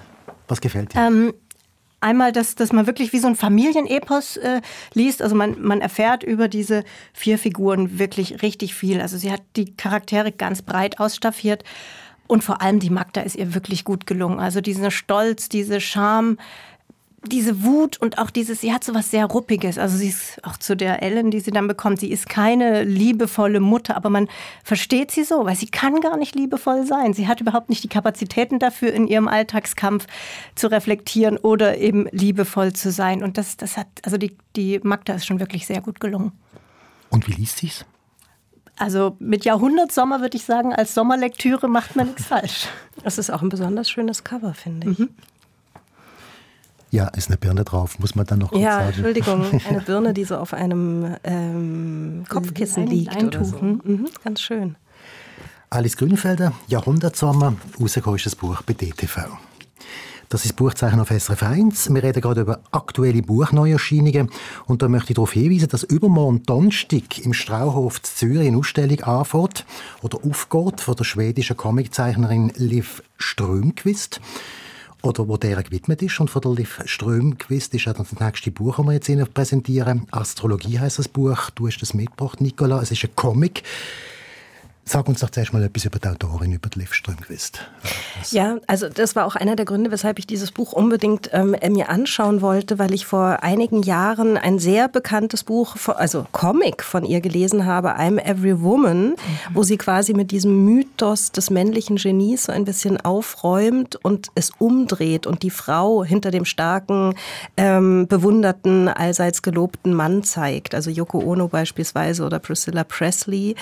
Was 0.48 0.62
gefällt 0.62 0.94
dir? 0.94 1.00
Ähm, 1.00 1.34
einmal, 2.02 2.32
dass, 2.32 2.56
dass 2.56 2.74
man 2.74 2.88
wirklich 2.88 3.14
wie 3.14 3.20
so 3.20 3.28
ein 3.28 3.36
Familienepos 3.36 4.38
äh, 4.38 4.62
liest. 4.94 5.22
Also 5.22 5.36
man, 5.36 5.62
man 5.62 5.82
erfährt 5.82 6.24
über 6.24 6.48
diese 6.48 6.84
vier 7.14 7.38
Figuren 7.38 8.00
wirklich 8.00 8.42
richtig 8.42 8.76
viel. 8.76 9.02
Also 9.02 9.18
sie 9.18 9.32
hat 9.32 9.42
die 9.56 9.76
Charaktere 9.76 10.32
ganz 10.32 10.62
breit 10.62 11.00
ausstaffiert. 11.00 11.64
Und 12.28 12.44
vor 12.44 12.62
allem 12.62 12.80
die 12.80 12.92
Magda 12.92 13.22
ist 13.22 13.36
ihr 13.36 13.56
wirklich 13.56 13.84
gut 13.84 14.06
gelungen. 14.06 14.40
Also 14.40 14.62
dieser 14.62 14.92
Stolz, 14.92 15.50
diese 15.50 15.82
Scham, 15.82 16.38
diese 17.26 17.64
Wut 17.64 17.98
und 17.98 18.18
auch 18.18 18.30
dieses, 18.30 18.62
sie 18.62 18.74
hat 18.74 18.84
so 18.84 18.94
was 18.94 19.12
sehr 19.12 19.26
Ruppiges. 19.26 19.78
Also 19.78 19.98
sie 19.98 20.10
ist 20.10 20.44
auch 20.44 20.58
zu 20.58 20.76
der 20.76 21.04
Ellen, 21.04 21.32
die 21.32 21.40
sie 21.40 21.52
dann 21.52 21.68
bekommt, 21.68 22.00
sie 22.00 22.12
ist 22.12 22.30
keine 22.30 22.84
liebevolle 22.84 23.60
Mutter, 23.60 23.96
aber 23.96 24.10
man 24.10 24.28
versteht 24.64 25.12
sie 25.12 25.24
so, 25.24 25.46
weil 25.46 25.56
sie 25.56 25.68
kann 25.68 26.02
gar 26.02 26.18
nicht 26.18 26.36
liebevoll 26.36 26.86
sein. 26.86 27.14
Sie 27.14 27.28
hat 27.28 27.42
überhaupt 27.42 27.70
nicht 27.70 27.84
die 27.84 27.90
Kapazitäten 27.90 28.60
dafür, 28.60 28.94
in 28.94 29.08
ihrem 29.08 29.28
Alltagskampf 29.28 30.08
zu 30.56 30.68
reflektieren 30.68 31.38
oder 31.38 31.78
eben 31.78 32.08
liebevoll 32.12 32.74
zu 32.74 32.92
sein. 32.92 33.24
Und 33.24 33.38
das, 33.38 33.58
das 33.58 33.78
hat, 33.78 33.88
also 34.04 34.18
die, 34.18 34.38
die 34.56 34.80
Magda 34.84 35.14
ist 35.14 35.26
schon 35.26 35.40
wirklich 35.40 35.68
sehr 35.68 35.82
gut 35.82 36.00
gelungen. 36.00 36.32
Und 37.10 37.28
wie 37.28 37.34
liest 37.34 37.58
sie's? 37.58 37.86
Also 38.78 39.18
mit 39.20 39.44
Jahrhundertsommer 39.44 40.22
würde 40.22 40.38
ich 40.38 40.46
sagen, 40.46 40.74
als 40.74 40.94
Sommerlektüre 40.94 41.68
macht 41.68 41.98
man 41.98 42.08
nichts 42.08 42.26
falsch. 42.28 42.68
Das 43.04 43.18
ist 43.18 43.30
auch 43.30 43.42
ein 43.42 43.50
besonders 43.50 43.90
schönes 43.90 44.24
Cover, 44.24 44.54
finde 44.54 44.92
ich. 44.92 45.00
Mhm. 45.00 45.10
Ja, 46.92 47.08
ist 47.10 47.28
eine 47.28 47.38
Birne 47.38 47.64
drauf, 47.64 48.00
muss 48.00 48.16
man 48.16 48.26
dann 48.26 48.40
noch 48.40 48.50
kurz 48.50 48.64
ja, 48.64 48.80
sagen. 48.80 48.88
Entschuldigung, 48.88 49.62
eine 49.70 49.82
Birne, 49.82 50.14
die 50.14 50.24
so 50.24 50.38
auf 50.38 50.54
einem 50.54 51.16
ähm, 51.24 52.24
Kopfkissen 52.28 52.84
Ein 52.84 52.90
liegt 52.90 53.24
oder 53.24 53.46
so. 53.46 53.58
Mhm, 53.58 54.08
ganz 54.24 54.42
schön. 54.42 54.76
Alice 55.70 55.98
Grünfelder, 55.98 56.54
Jahrhundertsommer, 56.68 57.54
rausgekommen 57.80 58.18
ist 58.18 58.26
das 58.26 58.36
Buch 58.36 58.64
bei 58.64 58.74
DTV. 58.74 59.28
Das 60.30 60.46
ist 60.46 60.56
Buchzeichen 60.56 61.00
auf 61.00 61.10
SRF 61.10 61.42
1. 61.42 61.92
Wir 61.92 62.04
reden 62.04 62.22
gerade 62.22 62.42
über 62.42 62.60
aktuelle 62.72 63.24
Buchneuerscheinungen. 63.24 64.30
Und 64.68 64.84
da 64.84 64.88
möchte 64.88 65.12
ich 65.12 65.16
darauf 65.16 65.34
hinweisen, 65.34 65.70
dass 65.70 65.82
übermorgen 65.82 66.44
Donnerstag 66.44 67.18
im 67.18 67.34
Strauhof 67.34 68.00
Zürich 68.04 68.48
eine 68.48 68.58
Ausstellung 68.58 69.02
anfängt 69.02 69.66
oder 70.04 70.20
aufgeht 70.24 70.82
von 70.82 70.96
der 70.96 71.04
schwedischen 71.04 71.58
Comiczeichnerin 71.58 72.52
Liv 72.56 73.02
Strömquist 73.18 74.22
oder 75.02 75.28
wo 75.28 75.38
der 75.38 75.62
gewidmet 75.64 76.02
ist. 76.02 76.20
Und 76.20 76.30
von 76.30 76.42
der 76.42 76.52
Liv 76.52 76.82
Strömquist 76.86 77.74
ist 77.74 77.86
ja 77.86 77.94
das 77.94 78.20
nächste 78.20 78.52
Buch, 78.52 78.78
das 78.78 78.86
wir 78.86 78.94
jetzt 78.94 79.10
Ihnen 79.10 79.28
präsentieren. 79.32 80.08
Astrologie 80.12 80.80
heißt 80.80 81.00
das 81.00 81.08
Buch. 81.08 81.50
Du 81.52 81.68
hast 81.68 81.82
es 81.82 81.94
mitgebracht, 81.94 82.42
Nicola. 82.42 82.82
Es 82.82 82.92
ist 82.92 83.04
ein 83.04 83.16
Comic. 83.16 83.64
Sag 84.92 85.08
uns 85.08 85.20
doch 85.20 85.30
zuerst 85.30 85.54
mal 85.54 85.62
etwas 85.62 85.86
über 85.86 86.00
die 86.00 86.08
Autorin, 86.08 86.52
über 86.52 86.68
die 86.68 86.80
Liv 86.80 86.96
Strömquist. 86.96 87.60
Ja, 88.32 88.58
also 88.66 88.90
das 88.90 89.16
war 89.16 89.28
auch 89.28 89.36
einer 89.36 89.56
der 89.56 89.66
Gründe, 89.66 89.92
weshalb 89.92 90.18
ich 90.18 90.26
dieses 90.26 90.52
Buch 90.52 90.74
unbedingt 90.74 91.30
ähm, 91.32 91.56
mir 91.70 91.90
anschauen 91.90 92.42
wollte, 92.42 92.80
weil 92.80 92.92
ich 92.96 93.06
vor 93.06 93.44
einigen 93.44 93.84
Jahren 93.84 94.36
ein 94.36 94.58
sehr 94.58 94.88
bekanntes 94.88 95.44
Buch, 95.44 95.76
also 95.86 96.26
Comic 96.32 96.82
von 96.82 97.06
ihr 97.06 97.22
gelesen 97.22 97.68
habe, 97.68 98.00
I'm 98.00 98.20
Every 98.20 98.64
Woman, 98.64 99.10
mhm. 99.10 99.16
wo 99.54 99.62
sie 99.62 99.78
quasi 99.78 100.16
mit 100.16 100.32
diesem 100.32 100.66
Mythos 100.66 101.32
des 101.32 101.52
männlichen 101.52 101.98
Genies 101.98 102.46
so 102.46 102.52
ein 102.52 102.66
bisschen 102.66 103.00
aufräumt 103.00 103.96
und 104.04 104.30
es 104.34 104.50
umdreht 104.58 105.28
und 105.28 105.44
die 105.44 105.52
Frau 105.52 106.04
hinter 106.04 106.32
dem 106.32 106.46
starken, 106.46 107.14
ähm, 107.58 108.08
bewunderten, 108.08 108.88
allseits 108.88 109.44
gelobten 109.44 109.94
Mann 109.94 110.24
zeigt. 110.24 110.74
Also 110.74 110.90
Yoko 110.90 111.20
Ono 111.20 111.48
beispielsweise 111.48 112.26
oder 112.26 112.40
Priscilla 112.40 112.84
Presley. 112.84 113.54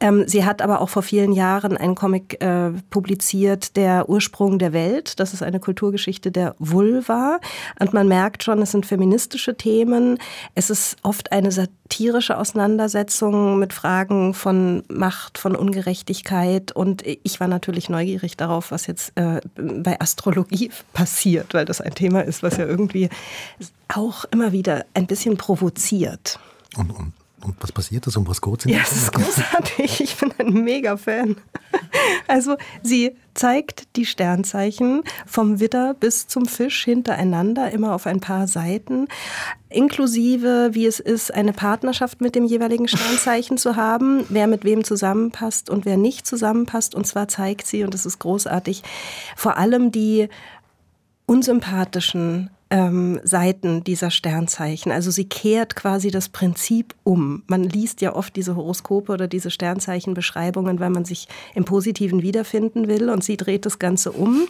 Ähm, 0.00 0.24
sie 0.26 0.44
hat 0.44 0.60
aber 0.60 0.71
auch 0.80 0.88
vor 0.88 1.02
vielen 1.02 1.32
Jahren 1.32 1.76
einen 1.76 1.94
Comic 1.94 2.42
äh, 2.42 2.70
publiziert, 2.90 3.76
Der 3.76 4.08
Ursprung 4.08 4.58
der 4.58 4.72
Welt. 4.72 5.20
Das 5.20 5.34
ist 5.34 5.42
eine 5.42 5.60
Kulturgeschichte 5.60 6.30
der 6.30 6.54
Vulva. 6.58 7.38
Und 7.78 7.92
man 7.92 8.08
merkt 8.08 8.42
schon, 8.42 8.62
es 8.62 8.72
sind 8.72 8.86
feministische 8.86 9.56
Themen. 9.56 10.18
Es 10.54 10.70
ist 10.70 10.96
oft 11.02 11.32
eine 11.32 11.52
satirische 11.52 12.38
Auseinandersetzung 12.38 13.58
mit 13.58 13.72
Fragen 13.72 14.34
von 14.34 14.82
Macht, 14.88 15.38
von 15.38 15.56
Ungerechtigkeit. 15.56 16.72
Und 16.72 17.02
ich 17.04 17.40
war 17.40 17.48
natürlich 17.48 17.88
neugierig 17.88 18.36
darauf, 18.36 18.70
was 18.70 18.86
jetzt 18.86 19.12
äh, 19.16 19.40
bei 19.56 20.00
Astrologie 20.00 20.70
passiert, 20.92 21.54
weil 21.54 21.64
das 21.64 21.80
ein 21.80 21.94
Thema 21.94 22.20
ist, 22.20 22.42
was 22.42 22.56
ja 22.56 22.66
irgendwie 22.66 23.08
auch 23.88 24.24
immer 24.30 24.52
wieder 24.52 24.84
ein 24.94 25.06
bisschen 25.06 25.36
provoziert. 25.36 26.38
Und, 26.76 26.90
und 26.90 27.12
und 27.44 27.56
was 27.60 27.72
passiert 27.72 28.06
da? 28.06 28.18
Um 28.18 28.26
was 28.26 28.40
geht 28.40 28.66
es? 28.66 28.72
Ja, 28.72 28.80
es 28.82 28.92
ist 28.92 29.12
großartig. 29.12 30.00
Ich 30.00 30.16
bin 30.16 30.32
ein 30.38 30.64
Mega-Fan. 30.64 31.36
Also 32.28 32.56
sie 32.82 33.16
zeigt 33.34 33.96
die 33.96 34.06
Sternzeichen 34.06 35.02
vom 35.26 35.60
Widder 35.60 35.94
bis 35.94 36.26
zum 36.26 36.46
Fisch 36.46 36.84
hintereinander, 36.84 37.70
immer 37.70 37.94
auf 37.94 38.06
ein 38.06 38.20
paar 38.20 38.46
Seiten, 38.46 39.08
inklusive, 39.68 40.70
wie 40.72 40.86
es 40.86 41.00
ist, 41.00 41.32
eine 41.32 41.52
Partnerschaft 41.52 42.20
mit 42.20 42.34
dem 42.34 42.44
jeweiligen 42.44 42.88
Sternzeichen 42.88 43.58
zu 43.58 43.76
haben, 43.76 44.24
wer 44.28 44.46
mit 44.46 44.64
wem 44.64 44.84
zusammenpasst 44.84 45.70
und 45.70 45.84
wer 45.84 45.96
nicht 45.96 46.26
zusammenpasst. 46.26 46.94
Und 46.94 47.06
zwar 47.06 47.28
zeigt 47.28 47.66
sie, 47.66 47.84
und 47.84 47.94
das 47.94 48.06
ist 48.06 48.18
großartig, 48.18 48.82
vor 49.36 49.56
allem 49.56 49.90
die 49.90 50.28
unsympathischen 51.26 52.50
ähm, 52.72 53.20
Seiten 53.22 53.84
dieser 53.84 54.10
Sternzeichen. 54.10 54.90
Also 54.92 55.10
sie 55.10 55.26
kehrt 55.26 55.76
quasi 55.76 56.10
das 56.10 56.30
Prinzip 56.30 56.94
um. 57.04 57.42
Man 57.46 57.64
liest 57.64 58.00
ja 58.00 58.16
oft 58.16 58.34
diese 58.34 58.56
Horoskope 58.56 59.12
oder 59.12 59.28
diese 59.28 59.50
Sternzeichenbeschreibungen, 59.50 60.80
weil 60.80 60.88
man 60.88 61.04
sich 61.04 61.28
im 61.54 61.66
Positiven 61.66 62.22
wiederfinden 62.22 62.88
will 62.88 63.10
und 63.10 63.22
sie 63.22 63.36
dreht 63.36 63.66
das 63.66 63.78
Ganze 63.78 64.10
um. 64.10 64.46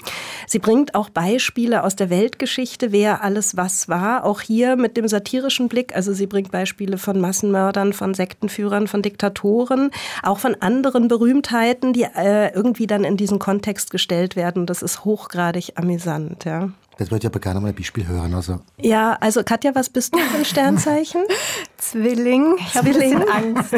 Sie 0.46 0.60
bringt 0.60 0.94
auch 0.94 1.10
Beispiele 1.10 1.82
aus 1.82 1.96
der 1.96 2.10
Weltgeschichte, 2.10 2.92
wer 2.92 3.24
alles 3.24 3.56
was 3.56 3.88
war, 3.88 4.24
auch 4.24 4.40
hier 4.40 4.76
mit 4.76 4.96
dem 4.96 5.08
satirischen 5.08 5.68
Blick. 5.68 5.96
Also 5.96 6.12
sie 6.12 6.28
bringt 6.28 6.52
Beispiele 6.52 6.98
von 6.98 7.20
Massenmördern, 7.20 7.92
von 7.92 8.14
Sektenführern, 8.14 8.86
von 8.86 9.02
Diktatoren, 9.02 9.90
auch 10.22 10.38
von 10.38 10.54
anderen 10.60 11.08
Berühmtheiten, 11.08 11.92
die 11.92 12.04
äh, 12.04 12.54
irgendwie 12.54 12.86
dann 12.86 13.02
in 13.02 13.16
diesen 13.16 13.40
Kontext 13.40 13.90
gestellt 13.90 14.36
werden. 14.36 14.66
Das 14.66 14.80
ist 14.80 15.04
hochgradig 15.04 15.72
amüsant, 15.74 16.44
ja. 16.44 16.70
Das 17.02 17.10
wollte 17.10 17.26
ich 17.26 17.32
aber 17.32 17.40
gerne 17.40 17.58
mal 17.58 17.70
ein 17.70 17.74
Beispiel 17.74 18.06
hören. 18.06 18.32
Also. 18.32 18.60
Ja, 18.80 19.16
also 19.20 19.42
Katja, 19.42 19.74
was 19.74 19.90
bist 19.90 20.14
du 20.14 20.20
für 20.20 20.38
ein 20.38 20.44
Sternzeichen? 20.44 21.24
Zwilling. 21.76 22.54
Ich 22.58 22.76
habe 22.76 22.90
ein 22.90 22.94
bisschen 22.94 23.28
Angst. 23.28 23.74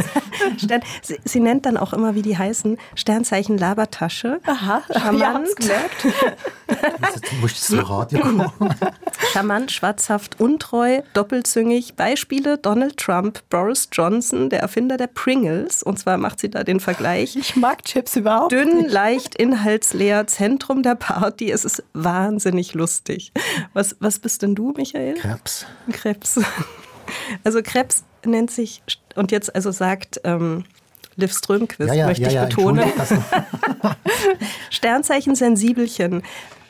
sie, 1.02 1.18
sie, 1.24 1.40
nennt 1.40 1.64
dann 1.64 1.78
auch 1.78 1.94
immer, 1.94 2.14
wie 2.14 2.20
die 2.20 2.36
heißen, 2.36 2.76
Sternzeichen 2.94 3.56
Labertasche. 3.56 4.40
Aha, 4.44 4.82
charmant. 4.92 5.48
Ja, 5.62 5.78
du 7.30 7.36
musst 7.40 7.64
zum 7.64 7.80
Radio 7.80 8.20
kommen. 8.20 8.52
Charmant, 9.32 9.72
schwarzhaft, 9.72 10.40
untreu, 10.40 11.02
doppelzüngig. 11.12 11.94
Beispiele 11.94 12.58
Donald 12.58 12.96
Trump, 12.96 13.42
Boris 13.50 13.88
Johnson, 13.92 14.50
der 14.50 14.60
Erfinder 14.60 14.96
der 14.96 15.08
Pringles. 15.08 15.82
Und 15.82 15.98
zwar 15.98 16.16
macht 16.16 16.40
sie 16.40 16.50
da 16.50 16.64
den 16.64 16.80
Vergleich. 16.80 17.36
Ich 17.36 17.56
mag 17.56 17.84
Chips 17.84 18.16
überhaupt 18.16 18.52
Dünn, 18.52 18.82
nicht. 18.82 18.92
leicht, 18.92 19.34
inhaltsleer, 19.34 20.26
Zentrum 20.26 20.82
der 20.82 20.94
Party. 20.94 21.50
Es 21.50 21.64
ist 21.64 21.82
wahnsinnig 21.92 22.74
lustig 22.74 22.84
lustig. 22.84 23.32
Was, 23.72 23.96
was 24.00 24.18
bist 24.18 24.42
denn 24.42 24.54
du, 24.54 24.72
Michael? 24.76 25.14
Krebs. 25.14 25.66
Krebs. 25.92 26.40
Also 27.42 27.60
Krebs 27.62 28.04
nennt 28.24 28.50
sich, 28.50 28.82
und 29.14 29.30
jetzt 29.30 29.54
also 29.54 29.70
sagt 29.70 30.20
ähm, 30.24 30.64
Liv 31.16 31.32
Strömquist, 31.32 31.88
ja, 31.88 31.94
ja, 31.94 32.06
möchte 32.06 32.30
ja, 32.30 32.44
ich 32.44 32.48
betonen. 32.48 32.90
Sternzeichen 34.70 35.34
Sensibelchen. 35.34 36.22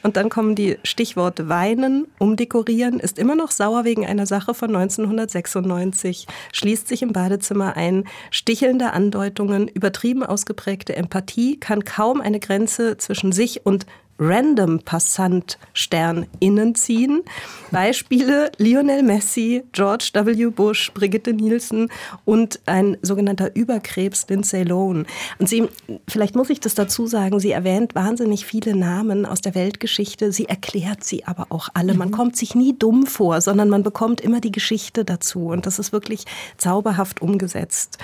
Und 0.05 0.19
dann 0.19 0.29
kommen 0.29 0.55
die 0.55 0.77
Stichworte 0.83 1.49
weinen, 1.49 2.07
umdekorieren, 2.19 3.01
ist 3.01 3.19
immer 3.19 3.35
noch 3.35 3.51
sauer 3.51 3.85
wegen 3.85 4.05
einer 4.05 4.27
Sache 4.27 4.53
von 4.53 4.69
1996, 4.77 6.27
schließt 6.53 6.87
sich 6.87 7.01
im 7.01 7.15
Badezimmer 7.15 7.75
ein, 7.75 8.05
stichelnde 8.31 8.93
Andeutungen, 8.93 9.67
übertrieben 9.67 10.23
ausgeprägte 10.23 10.95
Empathie, 10.95 11.59
kann 11.59 11.87
kaum 11.87 12.21
eine 12.21 12.39
Grenze 12.39 12.99
zwischen 12.99 13.33
sich 13.33 13.65
und 13.65 13.87
Random 14.19 14.81
Passant 14.81 15.59
Stern 15.73 16.27
innen 16.41 16.75
ziehen. 16.75 17.23
Beispiele 17.71 18.53
Lionel 18.59 19.03
Messi, 19.03 19.65
George 19.73 20.11
W. 20.13 20.47
Bush, 20.47 20.93
Brigitte 20.95 21.33
Nielsen 21.33 21.89
und 22.25 22.61
ein 22.67 22.97
sogenannter 23.03 23.55
Überkrebs 23.55 24.27
Lindsay 24.29 24.63
Lohan. 24.63 25.07
Und 25.39 25.49
sie, 25.49 25.69
vielleicht 26.09 26.37
muss 26.37 26.51
ich 26.51 26.61
das 26.61 26.75
dazu 26.75 27.07
sagen, 27.07 27.41
sie 27.41 27.51
erwähnt 27.51 27.95
wahnsinnig 27.95 28.47
viele 28.47 28.77
Namen 28.77 29.27
aus 29.27 29.41
der 29.41 29.55
Weltgeschichte. 29.55 30.33
Sie 30.33 30.47
erklärt 30.47 31.05
sie 31.05 31.25
aber 31.25 31.47
auch 31.51 31.69
alle. 31.75 31.95
Man 31.95 32.09
mhm. 32.09 32.13
kommt 32.13 32.37
sich 32.37 32.55
nie 32.55 32.77
dumm 32.79 33.07
vor, 33.07 33.41
sondern 33.41 33.69
man 33.69 33.83
bekommt 33.83 34.21
immer 34.21 34.41
die 34.41 34.53
Geschichte 34.53 35.05
dazu. 35.05 35.47
Und 35.47 35.67
das 35.67 35.79
ist 35.79 35.93
wirklich 35.93 36.25
zauberhaft 36.57 37.23
umgesetzt. 37.23 37.99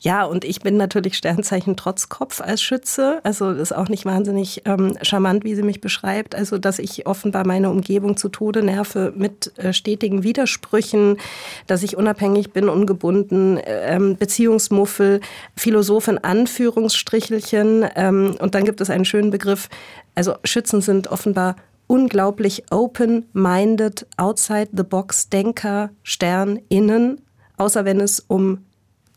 Ja, 0.00 0.24
und 0.24 0.44
ich 0.44 0.60
bin 0.60 0.76
natürlich 0.76 1.16
Sternzeichen 1.16 1.76
Trotzkopf 1.76 2.40
als 2.40 2.62
Schütze. 2.62 3.20
Also 3.22 3.50
ist 3.50 3.74
auch 3.74 3.88
nicht 3.88 4.06
wahnsinnig 4.06 4.62
ähm, 4.64 4.96
charmant, 5.02 5.44
wie 5.44 5.54
sie 5.60 5.66
mich 5.66 5.80
beschreibt. 5.80 6.34
Also, 6.34 6.58
dass 6.58 6.78
ich 6.78 7.06
offenbar 7.06 7.46
meine 7.46 7.70
Umgebung 7.70 8.16
zu 8.16 8.28
Tode 8.28 8.62
nerve 8.62 9.12
mit 9.14 9.56
äh, 9.58 9.72
stetigen 9.72 10.22
Widersprüchen, 10.22 11.18
dass 11.66 11.82
ich 11.82 11.96
unabhängig 11.96 12.52
bin, 12.52 12.68
ungebunden, 12.68 13.60
ähm, 13.64 14.16
Beziehungsmuffel, 14.16 15.20
Philosoph 15.56 16.08
in 16.08 16.18
Anführungsstrichelchen. 16.18 17.86
Ähm, 17.94 18.36
und 18.40 18.54
dann 18.54 18.64
gibt 18.64 18.80
es 18.80 18.90
einen 18.90 19.04
schönen 19.04 19.30
Begriff. 19.30 19.68
Also, 20.14 20.34
Schützen 20.44 20.80
sind 20.80 21.08
offenbar 21.08 21.56
unglaublich 21.86 22.64
open-minded, 22.70 24.06
outside 24.16 24.70
the 24.72 24.84
box 24.84 25.28
Denker, 25.28 25.90
Stern, 26.02 26.60
innen, 26.68 27.20
außer 27.56 27.84
wenn 27.84 28.00
es 28.00 28.20
um 28.20 28.64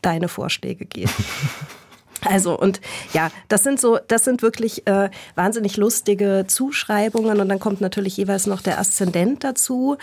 deine 0.01 0.27
Vorschläge 0.27 0.85
geht. 0.85 1.09
Also 2.25 2.57
und 2.57 2.81
ja, 3.13 3.31
das 3.49 3.63
sind 3.63 3.79
so, 3.79 3.99
das 4.07 4.23
sind 4.23 4.41
wirklich 4.41 4.87
äh, 4.87 5.09
wahnsinnig 5.35 5.77
lustige 5.77 6.45
Zuschreibungen 6.47 7.39
und 7.39 7.49
dann 7.49 7.59
kommt 7.59 7.81
natürlich 7.81 8.17
jeweils 8.17 8.47
noch 8.47 8.61
der 8.61 8.79
Aszendent 8.79 9.43
dazu 9.43 9.97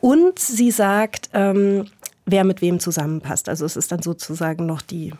und 0.00 0.38
sie 0.38 0.70
sagt, 0.70 1.30
ähm, 1.32 1.86
wer 2.26 2.44
mit 2.44 2.60
wem 2.60 2.80
zusammenpasst. 2.80 3.48
Also 3.48 3.64
es 3.64 3.76
ist 3.76 3.92
dann 3.92 4.02
sozusagen 4.02 4.66
noch 4.66 4.82
die 4.82 5.12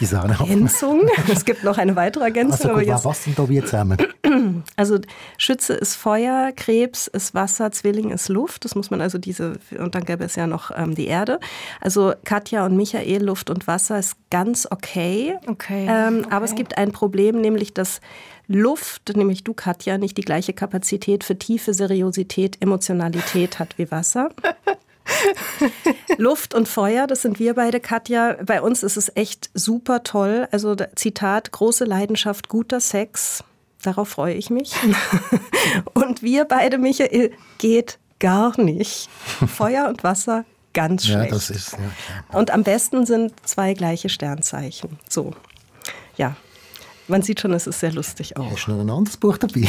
die 0.00 0.06
Sahne 0.06 0.36
Ergänzung. 0.38 1.02
Es 1.32 1.44
gibt 1.44 1.64
noch 1.64 1.78
eine 1.78 1.96
weitere 1.96 2.24
Ergänzung. 2.24 2.70
Also, 2.70 2.92
gut, 2.92 3.04
was 3.04 3.24
sind 3.24 3.38
da 3.38 3.48
wir 3.48 3.64
zusammen? 3.64 3.98
Also 4.76 4.98
Schütze 5.38 5.74
ist 5.74 5.94
Feuer, 5.94 6.52
Krebs 6.54 7.06
ist 7.06 7.34
Wasser, 7.34 7.70
Zwilling 7.72 8.10
ist 8.10 8.28
Luft. 8.28 8.64
Das 8.64 8.74
muss 8.74 8.90
man 8.90 9.00
also 9.00 9.18
diese, 9.18 9.58
und 9.78 9.94
dann 9.94 10.04
gäbe 10.04 10.24
es 10.24 10.36
ja 10.36 10.46
noch 10.46 10.70
ähm, 10.76 10.94
die 10.94 11.06
Erde. 11.06 11.40
Also 11.80 12.12
Katja 12.24 12.64
und 12.64 12.76
Michael, 12.76 13.24
Luft 13.24 13.50
und 13.50 13.66
Wasser 13.66 13.98
ist 13.98 14.16
ganz 14.30 14.66
okay. 14.70 15.36
Okay. 15.46 15.86
Ähm, 15.88 16.18
okay. 16.18 16.28
Aber 16.30 16.44
es 16.44 16.54
gibt 16.54 16.78
ein 16.78 16.92
Problem, 16.92 17.40
nämlich 17.40 17.74
dass 17.74 18.00
Luft, 18.48 19.16
nämlich 19.16 19.44
du 19.44 19.54
Katja, 19.54 19.98
nicht 19.98 20.16
die 20.16 20.22
gleiche 20.22 20.52
Kapazität 20.52 21.24
für 21.24 21.38
tiefe 21.38 21.74
Seriosität, 21.74 22.62
Emotionalität 22.62 23.58
hat 23.58 23.78
wie 23.78 23.90
Wasser. 23.90 24.30
Luft 26.16 26.54
und 26.54 26.68
Feuer, 26.68 27.06
das 27.06 27.22
sind 27.22 27.38
wir 27.38 27.54
beide, 27.54 27.80
Katja. 27.80 28.36
Bei 28.44 28.62
uns 28.62 28.82
ist 28.82 28.96
es 28.96 29.12
echt 29.14 29.50
super 29.54 30.02
toll. 30.02 30.48
Also 30.50 30.76
Zitat, 30.94 31.52
große 31.52 31.84
Leidenschaft, 31.84 32.48
guter 32.48 32.80
Sex. 32.80 33.44
Darauf 33.82 34.08
freue 34.08 34.34
ich 34.34 34.50
mich. 34.50 34.72
und 35.94 36.22
wir 36.22 36.44
beide, 36.44 36.78
Michael, 36.78 37.32
geht 37.58 37.98
gar 38.18 38.60
nicht. 38.60 39.08
Feuer 39.46 39.88
und 39.88 40.02
Wasser 40.04 40.44
ganz 40.72 41.06
schlecht. 41.06 41.24
Ja, 41.24 41.30
das 41.30 41.50
ist. 41.50 41.72
Ja, 41.72 42.38
und 42.38 42.50
am 42.50 42.62
besten 42.62 43.06
sind 43.06 43.32
zwei 43.44 43.74
gleiche 43.74 44.08
Sternzeichen. 44.08 44.98
So. 45.08 45.32
Ja, 46.16 46.36
man 47.08 47.22
sieht 47.22 47.40
schon, 47.40 47.52
es 47.52 47.66
ist 47.66 47.80
sehr 47.80 47.92
lustig 47.92 48.36
auch. 48.36 48.50
Hast 48.50 48.66
du 48.66 48.72
noch 48.72 48.80
ein 48.80 48.90
anderes 48.90 49.16
Buch 49.16 49.38
dabei? 49.38 49.60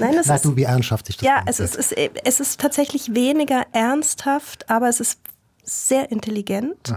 Nein, 0.00 0.14
es 0.14 0.26
Nein, 0.26 0.36
ist, 0.36 0.44
du, 0.44 0.56
wie 0.56 0.64
ernsthaft 0.64 1.08
ist 1.08 1.20
das? 1.20 1.26
Ja, 1.26 1.42
es 1.46 1.60
ist, 1.60 1.76
es, 1.76 1.92
ist, 1.92 2.10
es 2.24 2.40
ist 2.40 2.60
tatsächlich 2.60 3.14
weniger 3.14 3.66
ernsthaft, 3.72 4.68
aber 4.70 4.88
es 4.88 5.00
ist 5.00 5.20
sehr 5.62 6.10
intelligent. 6.10 6.94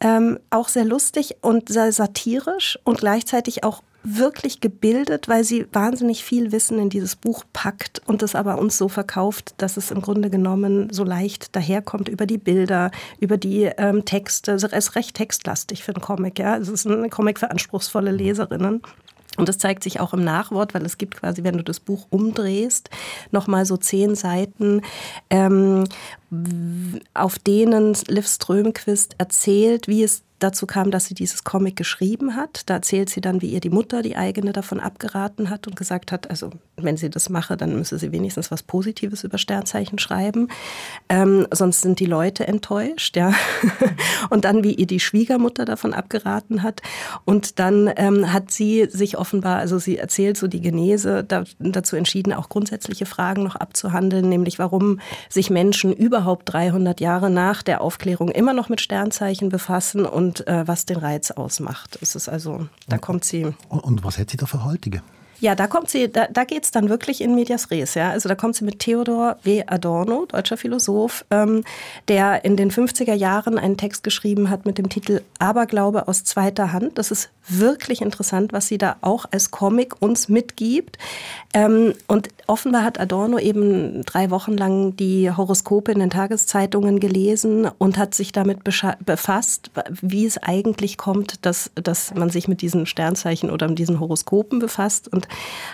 Ähm, 0.00 0.40
auch 0.50 0.68
sehr 0.68 0.84
lustig 0.84 1.36
und 1.42 1.68
sehr 1.68 1.92
satirisch 1.92 2.78
und 2.82 2.98
gleichzeitig 2.98 3.62
auch 3.62 3.82
wirklich 4.04 4.60
gebildet, 4.60 5.28
weil 5.28 5.44
sie 5.44 5.66
wahnsinnig 5.72 6.24
viel 6.24 6.52
Wissen 6.52 6.78
in 6.78 6.90
dieses 6.90 7.16
Buch 7.16 7.44
packt 7.52 8.02
und 8.06 8.22
es 8.22 8.34
aber 8.34 8.58
uns 8.58 8.76
so 8.76 8.88
verkauft, 8.88 9.54
dass 9.58 9.76
es 9.76 9.90
im 9.90 10.02
Grunde 10.02 10.30
genommen 10.30 10.88
so 10.90 11.04
leicht 11.04 11.54
daherkommt 11.54 12.08
über 12.08 12.26
die 12.26 12.38
Bilder, 12.38 12.90
über 13.20 13.36
die 13.36 13.64
ähm, 13.76 14.04
Texte. 14.04 14.52
Also 14.52 14.66
es 14.66 14.72
ist 14.88 14.96
recht 14.96 15.14
textlastig 15.16 15.84
für 15.84 15.94
einen 15.94 16.02
Comic. 16.02 16.38
Ja? 16.38 16.56
Es 16.56 16.68
ist 16.68 16.84
ein 16.84 17.10
Comic 17.10 17.38
für 17.38 17.50
anspruchsvolle 17.50 18.10
Leserinnen. 18.10 18.82
Und 19.38 19.48
das 19.48 19.56
zeigt 19.56 19.82
sich 19.82 19.98
auch 19.98 20.12
im 20.12 20.24
Nachwort, 20.24 20.74
weil 20.74 20.84
es 20.84 20.98
gibt 20.98 21.16
quasi, 21.16 21.42
wenn 21.42 21.56
du 21.56 21.64
das 21.64 21.80
Buch 21.80 22.06
umdrehst, 22.10 22.90
nochmal 23.30 23.64
so 23.64 23.78
zehn 23.78 24.14
Seiten, 24.14 24.82
ähm, 25.30 25.84
auf 27.14 27.38
denen 27.38 27.96
Liv 28.08 28.26
Strömquist 28.26 29.14
erzählt, 29.16 29.88
wie 29.88 30.02
es 30.02 30.22
dazu 30.42 30.66
kam, 30.66 30.90
dass 30.90 31.06
sie 31.06 31.14
dieses 31.14 31.44
Comic 31.44 31.76
geschrieben 31.76 32.36
hat. 32.36 32.62
Da 32.66 32.74
erzählt 32.74 33.10
sie 33.10 33.20
dann, 33.20 33.40
wie 33.40 33.50
ihr 33.50 33.60
die 33.60 33.70
Mutter, 33.70 34.02
die 34.02 34.16
eigene, 34.16 34.52
davon 34.52 34.80
abgeraten 34.80 35.50
hat 35.50 35.66
und 35.66 35.76
gesagt 35.76 36.12
hat, 36.12 36.28
also 36.30 36.50
wenn 36.76 36.96
sie 36.96 37.10
das 37.10 37.28
mache, 37.28 37.56
dann 37.56 37.76
müsse 37.76 37.98
sie 37.98 38.12
wenigstens 38.12 38.50
was 38.50 38.62
Positives 38.62 39.24
über 39.24 39.38
Sternzeichen 39.38 39.98
schreiben. 39.98 40.48
Ähm, 41.08 41.46
sonst 41.52 41.82
sind 41.82 42.00
die 42.00 42.06
Leute 42.06 42.46
enttäuscht, 42.46 43.16
ja. 43.16 43.34
und 44.30 44.44
dann, 44.44 44.64
wie 44.64 44.74
ihr 44.74 44.86
die 44.86 45.00
Schwiegermutter 45.00 45.64
davon 45.64 45.94
abgeraten 45.94 46.62
hat. 46.62 46.82
Und 47.24 47.58
dann 47.58 47.90
ähm, 47.96 48.32
hat 48.32 48.50
sie 48.50 48.86
sich 48.90 49.18
offenbar, 49.18 49.58
also 49.58 49.78
sie 49.78 49.98
erzählt 49.98 50.36
so 50.36 50.48
die 50.48 50.60
Genese, 50.60 51.24
da, 51.24 51.44
dazu 51.58 51.96
entschieden, 51.96 52.32
auch 52.32 52.48
grundsätzliche 52.48 53.06
Fragen 53.06 53.44
noch 53.44 53.56
abzuhandeln, 53.56 54.28
nämlich 54.28 54.58
warum 54.58 55.00
sich 55.28 55.50
Menschen 55.50 55.92
überhaupt 55.92 56.52
300 56.52 57.00
Jahre 57.00 57.30
nach 57.30 57.62
der 57.62 57.80
Aufklärung 57.80 58.30
immer 58.30 58.52
noch 58.54 58.68
mit 58.68 58.80
Sternzeichen 58.80 59.48
befassen 59.48 60.04
und 60.04 60.31
und 60.32 60.46
äh, 60.46 60.66
was 60.66 60.86
den 60.86 60.96
Reiz 60.96 61.30
ausmacht. 61.30 61.98
Es 62.00 62.14
ist 62.14 62.28
also, 62.28 62.66
da 62.88 62.96
kommt 62.96 63.24
sie. 63.24 63.44
Und, 63.68 63.80
und 63.80 64.04
was 64.04 64.16
hat 64.18 64.30
sie 64.30 64.38
da 64.38 64.46
für 64.46 64.64
heutige? 64.64 65.02
Ja, 65.42 65.56
da 65.56 65.66
kommt 65.66 65.90
sie, 65.90 66.08
da, 66.08 66.28
da 66.28 66.44
geht 66.44 66.62
es 66.62 66.70
dann 66.70 66.88
wirklich 66.88 67.20
in 67.20 67.34
medias 67.34 67.72
res. 67.72 67.94
Ja? 67.94 68.10
Also 68.10 68.28
da 68.28 68.36
kommt 68.36 68.54
sie 68.54 68.64
mit 68.64 68.78
Theodor 68.78 69.38
W. 69.42 69.64
Adorno, 69.66 70.24
deutscher 70.26 70.56
Philosoph, 70.56 71.24
ähm, 71.32 71.64
der 72.06 72.44
in 72.44 72.56
den 72.56 72.70
50er 72.70 73.14
Jahren 73.14 73.58
einen 73.58 73.76
Text 73.76 74.04
geschrieben 74.04 74.50
hat 74.50 74.66
mit 74.66 74.78
dem 74.78 74.88
Titel 74.88 75.20
Aberglaube 75.40 76.06
aus 76.06 76.22
zweiter 76.22 76.72
Hand. 76.72 76.96
Das 76.96 77.10
ist 77.10 77.28
wirklich 77.48 78.02
interessant, 78.02 78.52
was 78.52 78.68
sie 78.68 78.78
da 78.78 78.94
auch 79.00 79.24
als 79.32 79.50
Comic 79.50 80.00
uns 80.00 80.28
mitgibt. 80.28 80.96
Ähm, 81.54 81.94
und 82.06 82.28
offenbar 82.46 82.84
hat 82.84 83.00
Adorno 83.00 83.40
eben 83.40 84.04
drei 84.04 84.30
Wochen 84.30 84.56
lang 84.56 84.94
die 84.94 85.28
Horoskope 85.28 85.90
in 85.90 85.98
den 85.98 86.10
Tageszeitungen 86.10 87.00
gelesen 87.00 87.68
und 87.78 87.98
hat 87.98 88.14
sich 88.14 88.30
damit 88.30 88.60
befasst, 88.62 89.72
wie 90.00 90.24
es 90.24 90.38
eigentlich 90.38 90.96
kommt, 90.98 91.44
dass, 91.44 91.72
dass 91.74 92.14
man 92.14 92.30
sich 92.30 92.46
mit 92.46 92.62
diesen 92.62 92.86
Sternzeichen 92.86 93.50
oder 93.50 93.66
mit 93.66 93.80
diesen 93.80 93.98
Horoskopen 93.98 94.60
befasst. 94.60 95.08
Und 95.08 95.26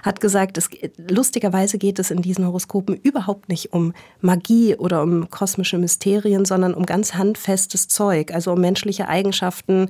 hat 0.02 0.20
gesagt, 0.20 0.58
es, 0.58 0.68
lustigerweise 0.96 1.78
geht 1.78 1.98
es 1.98 2.10
in 2.10 2.22
diesen 2.22 2.46
Horoskopen 2.46 2.96
überhaupt 2.96 3.48
nicht 3.48 3.72
um 3.72 3.92
Magie 4.20 4.76
oder 4.76 5.02
um 5.02 5.30
kosmische 5.30 5.78
Mysterien, 5.78 6.44
sondern 6.44 6.74
um 6.74 6.86
ganz 6.86 7.14
handfestes 7.14 7.88
Zeug, 7.88 8.32
also 8.32 8.52
um 8.52 8.60
menschliche 8.60 9.08
Eigenschaften. 9.08 9.88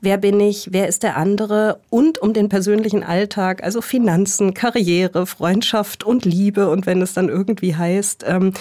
Wer 0.00 0.18
bin 0.18 0.40
ich? 0.40 0.68
Wer 0.72 0.88
ist 0.88 1.02
der 1.02 1.16
andere? 1.16 1.80
Und 1.90 2.18
um 2.18 2.32
den 2.32 2.48
persönlichen 2.48 3.02
Alltag, 3.02 3.62
also 3.62 3.80
Finanzen, 3.80 4.54
Karriere, 4.54 5.26
Freundschaft 5.26 6.04
und 6.04 6.24
Liebe. 6.24 6.70
Und 6.70 6.86
wenn 6.86 7.02
es 7.02 7.14
dann 7.14 7.28
irgendwie 7.28 7.76
heißt, 7.76 8.24
ähm, 8.26 8.52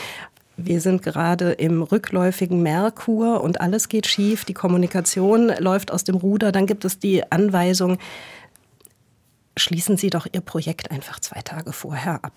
wir 0.58 0.82
sind 0.82 1.04
gerade 1.04 1.52
im 1.52 1.84
rückläufigen 1.84 2.64
Merkur 2.64 3.42
und 3.42 3.62
alles 3.62 3.90
geht 3.90 4.08
schief, 4.08 4.44
die 4.44 4.56
Kommunikation 4.56 5.52
läuft 5.60 5.92
aus 5.92 6.04
dem 6.04 6.16
Ruder, 6.16 6.52
dann 6.52 6.66
gibt 6.66 6.84
es 6.84 6.98
die 6.98 7.32
Anweisung, 7.32 8.00
schließen 9.58 9.98
Sie 9.98 10.10
doch 10.10 10.28
Ihr 10.32 10.42
Projekt 10.42 10.92
einfach 10.92 11.20
zwei 11.20 11.42
Tage 11.42 11.74
vorher 11.74 12.24
ab. 12.24 12.34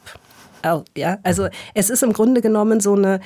Oh, 0.64 0.84
ja, 0.96 1.18
also 1.22 1.48
es 1.74 1.90
ist 1.90 2.02
im 2.02 2.12
Grunde 2.12 2.40
genommen 2.42 2.80
so 2.80 2.94
eine 2.94 3.20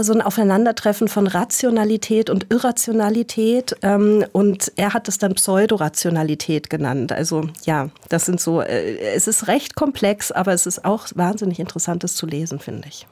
so 0.00 0.14
ein 0.14 0.22
Aufeinandertreffen 0.22 1.06
von 1.08 1.26
Rationalität 1.26 2.30
und 2.30 2.46
Irrationalität. 2.50 3.76
Ähm, 3.82 4.24
und 4.32 4.72
er 4.76 4.94
hat 4.94 5.06
es 5.06 5.18
dann 5.18 5.34
Pseudorationalität 5.34 6.70
genannt. 6.70 7.12
Also 7.12 7.48
ja, 7.64 7.90
das 8.08 8.24
sind 8.24 8.40
so, 8.40 8.62
äh, 8.62 8.96
es 9.14 9.28
ist 9.28 9.48
recht 9.48 9.74
komplex, 9.74 10.32
aber 10.32 10.54
es 10.54 10.64
ist 10.66 10.86
auch 10.86 11.08
wahnsinnig 11.14 11.60
interessantes 11.60 12.14
zu 12.14 12.26
lesen, 12.26 12.58
finde 12.58 12.88
ich. 12.88 13.06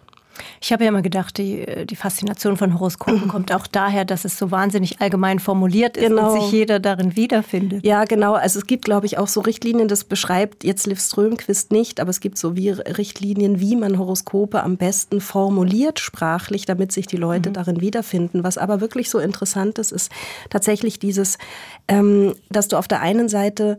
Ich 0.60 0.72
habe 0.72 0.84
ja 0.84 0.90
immer 0.90 1.02
gedacht, 1.02 1.38
die, 1.38 1.66
die 1.86 1.96
Faszination 1.96 2.56
von 2.56 2.74
Horoskopen 2.74 3.28
kommt 3.28 3.52
auch 3.52 3.66
daher, 3.66 4.04
dass 4.04 4.24
es 4.24 4.38
so 4.38 4.50
wahnsinnig 4.50 5.00
allgemein 5.00 5.38
formuliert 5.38 5.96
ist 5.96 6.08
genau. 6.08 6.32
und 6.32 6.40
sich 6.40 6.52
jeder 6.52 6.80
darin 6.80 7.16
wiederfindet. 7.16 7.84
Ja, 7.84 8.04
genau. 8.04 8.34
Also 8.34 8.58
es 8.58 8.66
gibt, 8.66 8.84
glaube 8.84 9.06
ich, 9.06 9.18
auch 9.18 9.28
so 9.28 9.40
Richtlinien, 9.40 9.88
das 9.88 10.04
beschreibt 10.04 10.64
jetzt 10.64 10.86
Liv 10.86 11.00
Strömquist 11.00 11.72
nicht, 11.72 12.00
aber 12.00 12.10
es 12.10 12.20
gibt 12.20 12.38
so 12.38 12.56
wie 12.56 12.70
Richtlinien, 12.70 13.60
wie 13.60 13.76
man 13.76 13.98
Horoskope 13.98 14.62
am 14.62 14.76
besten 14.76 15.20
formuliert 15.20 16.00
sprachlich, 16.00 16.66
damit 16.66 16.92
sich 16.92 17.06
die 17.06 17.16
Leute 17.16 17.50
mhm. 17.50 17.54
darin 17.54 17.80
wiederfinden. 17.80 18.44
Was 18.44 18.58
aber 18.58 18.80
wirklich 18.80 19.10
so 19.10 19.18
interessant 19.18 19.78
ist, 19.78 19.92
ist 19.92 20.10
tatsächlich 20.50 20.98
dieses, 20.98 21.38
ähm, 21.88 22.34
dass 22.50 22.68
du 22.68 22.76
auf 22.76 22.88
der 22.88 23.00
einen 23.00 23.28
Seite 23.28 23.78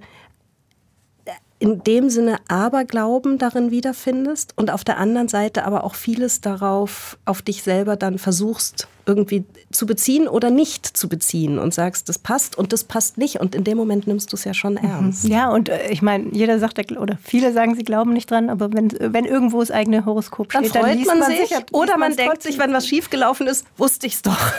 in 1.62 1.84
dem 1.84 2.10
Sinne 2.10 2.38
Aberglauben 2.48 3.38
darin 3.38 3.70
wiederfindest 3.70 4.54
und 4.56 4.72
auf 4.72 4.84
der 4.84 4.98
anderen 4.98 5.28
Seite 5.28 5.64
aber 5.64 5.84
auch 5.84 5.94
vieles 5.94 6.42
darauf 6.42 7.20
auf 7.24 7.44
dich 7.44 7.62
selber 7.62 7.96
dann 7.96 8.18
versuchst 8.18 8.88
irgendwie 9.06 9.46
zu 9.72 9.86
beziehen 9.86 10.28
oder 10.28 10.50
nicht 10.50 10.86
zu 10.86 11.08
beziehen 11.08 11.60
und 11.60 11.72
sagst, 11.72 12.10
das 12.10 12.18
passt 12.18 12.58
und 12.58 12.74
das 12.74 12.84
passt 12.84 13.20
nicht 13.20 13.40
und 13.40 13.54
in 13.54 13.64
dem 13.64 13.78
Moment 13.78 14.08
nimmst 14.08 14.32
du 14.32 14.38
es 14.38 14.44
ja 14.44 14.56
schon 14.56 14.74
mhm. 14.74 14.90
ernst. 14.90 15.28
Ja, 15.28 15.52
und 15.52 15.70
äh, 15.70 15.92
ich 15.92 16.02
meine, 16.02 16.30
jeder 16.32 16.58
sagt 16.58 16.80
oder 16.98 17.20
viele 17.22 17.54
sagen, 17.54 17.76
sie 17.76 17.84
glauben 17.84 18.14
nicht 18.14 18.32
dran, 18.32 18.50
aber 18.50 18.74
wenn, 18.74 18.92
wenn 19.00 19.26
irgendwo 19.26 19.60
das 19.60 19.70
eigene 19.70 20.04
Horoskop 20.06 20.52
dann 20.52 20.64
steht, 20.64 20.76
dann 20.76 20.84
freut 20.84 21.06
man, 21.06 21.20
man, 21.20 21.30
sich, 21.30 21.50
sich 21.50 21.58
oder 21.74 21.98
man 22.00 22.16
denkt 22.16 22.42
sich, 22.42 22.58
wenn 22.58 22.74
was 22.74 22.88
schiefgelaufen 22.88 23.46
ist, 23.46 23.68
wusste 23.78 24.08
ich 24.08 24.16
es 24.16 24.24
doch. 24.24 24.54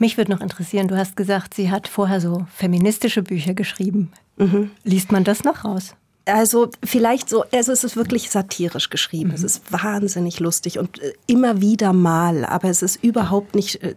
Mich 0.00 0.16
würde 0.16 0.30
noch 0.32 0.40
interessieren, 0.40 0.88
du 0.88 0.96
hast 0.96 1.14
gesagt, 1.14 1.52
sie 1.52 1.70
hat 1.70 1.86
vorher 1.86 2.22
so 2.22 2.46
feministische 2.54 3.22
Bücher 3.22 3.52
geschrieben. 3.52 4.10
Mhm. 4.38 4.70
Liest 4.82 5.12
man 5.12 5.24
das 5.24 5.44
noch 5.44 5.62
raus? 5.66 5.94
Also 6.32 6.70
vielleicht 6.84 7.28
so, 7.28 7.44
also 7.52 7.72
es 7.72 7.84
ist 7.84 7.96
wirklich 7.96 8.30
satirisch 8.30 8.90
geschrieben. 8.90 9.30
Mhm. 9.30 9.34
Es 9.34 9.42
ist 9.42 9.72
wahnsinnig 9.72 10.40
lustig 10.40 10.78
und 10.78 11.00
äh, 11.00 11.12
immer 11.26 11.60
wieder 11.60 11.92
mal, 11.92 12.44
aber 12.44 12.68
es 12.68 12.82
ist 12.82 13.02
überhaupt 13.02 13.54
nicht 13.54 13.82
äh, 13.82 13.94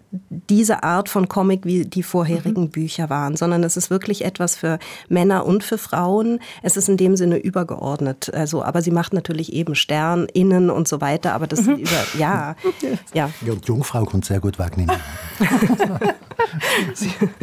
diese 0.50 0.84
Art 0.84 1.10
von 1.10 1.28
Comic, 1.28 1.66
wie 1.66 1.86
die 1.86 2.04
vorherigen 2.04 2.64
mhm. 2.64 2.70
Bücher 2.70 3.10
waren, 3.10 3.36
sondern 3.36 3.64
es 3.64 3.78
ist 3.78 3.90
wirklich 3.90 4.26
etwas 4.26 4.56
für 4.56 4.80
Männer 5.10 5.46
und 5.46 5.64
für 5.64 5.78
Frauen. 5.78 6.40
Es 6.62 6.78
ist 6.78 6.90
in 6.90 6.98
dem 6.98 7.16
Sinne 7.16 7.38
übergeordnet. 7.38 8.34
Also, 8.34 8.64
aber 8.64 8.82
sie 8.82 8.92
macht 8.92 9.14
natürlich 9.14 9.54
eben 9.54 9.76
Stern, 9.76 10.28
Innen 10.34 10.70
und 10.70 10.88
so 10.88 11.02
weiter, 11.02 11.34
aber 11.34 11.48
das 11.48 11.62
mhm. 11.62 11.76
über, 11.76 12.06
ja, 12.18 12.56
ja. 13.14 13.30
Ja, 13.46 13.54
und 13.54 13.66
Jungfrau 13.66 14.06
kommt 14.06 14.26
sehr 14.26 14.40
gut 14.40 14.60
wegnehmen. 14.60 14.96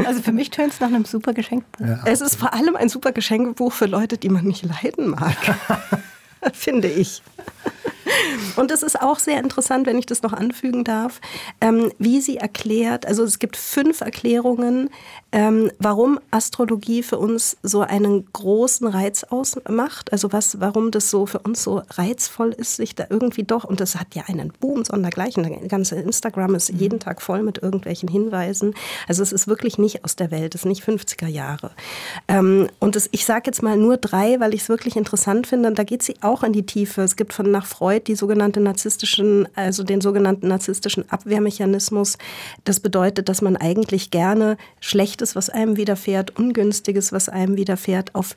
also 0.04 0.22
für 0.22 0.32
mich 0.32 0.50
tönt 0.50 0.72
es 0.72 0.80
nach 0.80 0.88
einem 0.88 1.04
super 1.04 1.32
Geschenkbuch. 1.32 1.86
Ja. 1.86 2.00
Es 2.04 2.20
ist 2.20 2.36
vor 2.36 2.54
allem 2.54 2.76
ein 2.76 2.88
super 2.88 3.12
Geschenkbuch 3.12 3.72
für 3.72 3.86
Leute, 3.86 4.18
die 4.18 4.28
man 4.28 4.44
nicht 4.44 4.64
leiden 4.64 4.79
mag. 5.08 5.36
Finde 6.52 6.88
ich. 6.88 7.22
Und 8.56 8.70
es 8.70 8.82
ist 8.82 9.00
auch 9.00 9.18
sehr 9.18 9.38
interessant, 9.38 9.86
wenn 9.86 9.98
ich 9.98 10.06
das 10.06 10.22
noch 10.22 10.32
anfügen 10.32 10.84
darf, 10.84 11.20
ähm, 11.60 11.92
wie 11.98 12.20
sie 12.20 12.38
erklärt, 12.38 13.06
also 13.06 13.24
es 13.24 13.38
gibt 13.38 13.56
fünf 13.56 14.00
Erklärungen, 14.00 14.90
ähm, 15.32 15.70
warum 15.78 16.18
Astrologie 16.30 17.02
für 17.02 17.18
uns 17.18 17.56
so 17.62 17.80
einen 17.82 18.26
großen 18.32 18.86
Reiz 18.86 19.24
ausmacht. 19.24 20.12
Also 20.12 20.32
was, 20.32 20.60
warum 20.60 20.90
das 20.90 21.10
so 21.10 21.26
für 21.26 21.38
uns 21.40 21.62
so 21.62 21.82
reizvoll 21.90 22.50
ist, 22.50 22.76
sich 22.76 22.94
da 22.94 23.06
irgendwie 23.10 23.44
doch, 23.44 23.64
und 23.64 23.80
das 23.80 23.96
hat 23.96 24.14
ja 24.14 24.24
einen 24.26 24.52
Boom 24.58 24.84
sondergleichen. 24.84 25.42
Der 25.42 25.68
ganze 25.68 25.96
Instagram 25.96 26.54
ist 26.54 26.70
jeden 26.70 26.96
mhm. 26.96 27.00
Tag 27.00 27.22
voll 27.22 27.42
mit 27.42 27.58
irgendwelchen 27.62 28.08
Hinweisen. 28.08 28.74
Also 29.06 29.22
es 29.22 29.32
ist 29.32 29.46
wirklich 29.46 29.78
nicht 29.78 30.04
aus 30.04 30.16
der 30.16 30.30
Welt, 30.30 30.54
es 30.54 30.62
ist 30.62 30.66
nicht 30.66 30.84
50er 30.84 31.28
Jahre. 31.28 31.70
Ähm, 32.26 32.68
und 32.80 32.96
das, 32.96 33.08
ich 33.12 33.24
sage 33.24 33.44
jetzt 33.46 33.62
mal 33.62 33.76
nur 33.76 33.96
drei, 33.96 34.40
weil 34.40 34.54
ich 34.54 34.62
es 34.62 34.68
wirklich 34.68 34.96
interessant 34.96 35.46
finde. 35.46 35.68
Und 35.68 35.78
da 35.78 35.84
geht 35.84 36.02
sie 36.02 36.16
auch 36.22 36.42
in 36.42 36.52
die 36.52 36.66
Tiefe. 36.66 37.02
Es 37.02 37.16
gibt 37.16 37.32
von 37.32 37.50
nach 37.50 37.66
Freud 37.66 38.04
die 38.06 38.16
sogenannte 38.16 38.60
narzisstischen, 38.60 39.48
also 39.54 39.84
den 39.84 40.00
sogenannten 40.00 40.48
narzisstischen 40.48 41.10
Abwehrmechanismus. 41.10 42.18
Das 42.64 42.80
bedeutet, 42.80 43.28
dass 43.28 43.42
man 43.42 43.56
eigentlich 43.56 44.10
gerne 44.10 44.56
Schlechtes, 45.20 45.36
was 45.36 45.50
einem 45.50 45.76
widerfährt, 45.76 46.38
Ungünstiges, 46.38 47.12
was 47.12 47.28
einem 47.28 47.56
widerfährt, 47.56 48.14
auf 48.14 48.36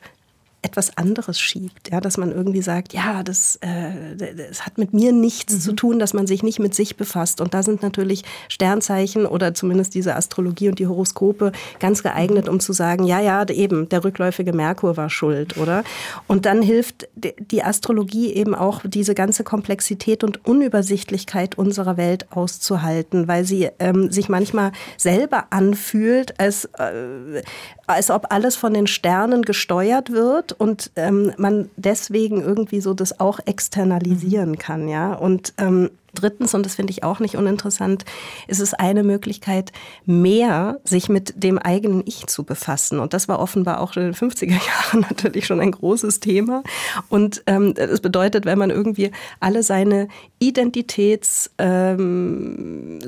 etwas 0.64 0.96
anderes 0.96 1.38
schiebt. 1.38 1.90
Ja, 1.90 2.00
dass 2.00 2.16
man 2.16 2.32
irgendwie 2.32 2.62
sagt, 2.62 2.94
ja, 2.94 3.22
das, 3.22 3.56
äh, 3.56 4.16
das 4.16 4.64
hat 4.64 4.78
mit 4.78 4.94
mir 4.94 5.12
nichts 5.12 5.54
mhm. 5.54 5.60
zu 5.60 5.72
tun, 5.74 5.98
dass 5.98 6.14
man 6.14 6.26
sich 6.26 6.42
nicht 6.42 6.58
mit 6.58 6.74
sich 6.74 6.96
befasst. 6.96 7.40
Und 7.40 7.52
da 7.52 7.62
sind 7.62 7.82
natürlich 7.82 8.24
Sternzeichen 8.48 9.26
oder 9.26 9.52
zumindest 9.54 9.94
diese 9.94 10.16
Astrologie 10.16 10.70
und 10.70 10.78
die 10.78 10.86
Horoskope 10.86 11.52
ganz 11.80 12.02
geeignet, 12.02 12.48
um 12.48 12.60
zu 12.60 12.72
sagen, 12.72 13.04
ja, 13.04 13.20
ja, 13.20 13.44
eben, 13.48 13.88
der 13.90 14.04
rückläufige 14.04 14.52
Merkur 14.52 14.96
war 14.96 15.10
schuld, 15.10 15.58
oder? 15.58 15.84
Und 16.26 16.46
dann 16.46 16.62
hilft 16.62 17.08
die 17.14 17.62
Astrologie 17.62 18.32
eben 18.32 18.54
auch, 18.54 18.80
diese 18.84 19.14
ganze 19.14 19.44
Komplexität 19.44 20.24
und 20.24 20.46
Unübersichtlichkeit 20.46 21.58
unserer 21.58 21.96
Welt 21.96 22.32
auszuhalten, 22.32 23.28
weil 23.28 23.44
sie 23.44 23.68
ähm, 23.78 24.10
sich 24.10 24.28
manchmal 24.30 24.72
selber 24.96 25.46
anfühlt, 25.50 26.40
als, 26.40 26.64
äh, 26.78 27.42
als 27.86 28.10
ob 28.10 28.32
alles 28.32 28.56
von 28.56 28.72
den 28.72 28.86
Sternen 28.86 29.42
gesteuert 29.42 30.10
wird 30.10 30.53
und 30.54 30.90
ähm, 30.96 31.32
man 31.36 31.70
deswegen 31.76 32.40
irgendwie 32.40 32.80
so 32.80 32.94
das 32.94 33.20
auch 33.20 33.40
externalisieren 33.44 34.58
kann, 34.58 34.88
ja. 34.88 35.14
Und 35.14 35.54
ähm, 35.58 35.90
Drittens, 36.14 36.54
und 36.54 36.64
das 36.64 36.76
finde 36.76 36.92
ich 36.92 37.02
auch 37.02 37.18
nicht 37.18 37.36
uninteressant, 37.36 38.04
ist 38.46 38.60
es 38.60 38.72
eine 38.72 39.02
Möglichkeit, 39.02 39.72
mehr 40.06 40.78
sich 40.84 41.08
mit 41.08 41.42
dem 41.42 41.58
eigenen 41.58 42.04
Ich 42.06 42.26
zu 42.26 42.44
befassen. 42.44 43.00
Und 43.00 43.12
das 43.12 43.26
war 43.28 43.40
offenbar 43.40 43.80
auch 43.80 43.96
in 43.96 44.04
den 44.04 44.14
50er 44.14 44.50
Jahren 44.92 45.00
natürlich 45.00 45.46
schon 45.46 45.60
ein 45.60 45.72
großes 45.72 46.20
Thema. 46.20 46.62
Und 47.08 47.42
ähm, 47.46 47.74
das 47.74 48.00
bedeutet, 48.00 48.46
wenn 48.46 48.58
man 48.58 48.70
irgendwie 48.70 49.10
alle 49.40 49.62
seine 49.62 50.08
Identitätssuche, 50.38 51.50
ähm, 51.58 53.00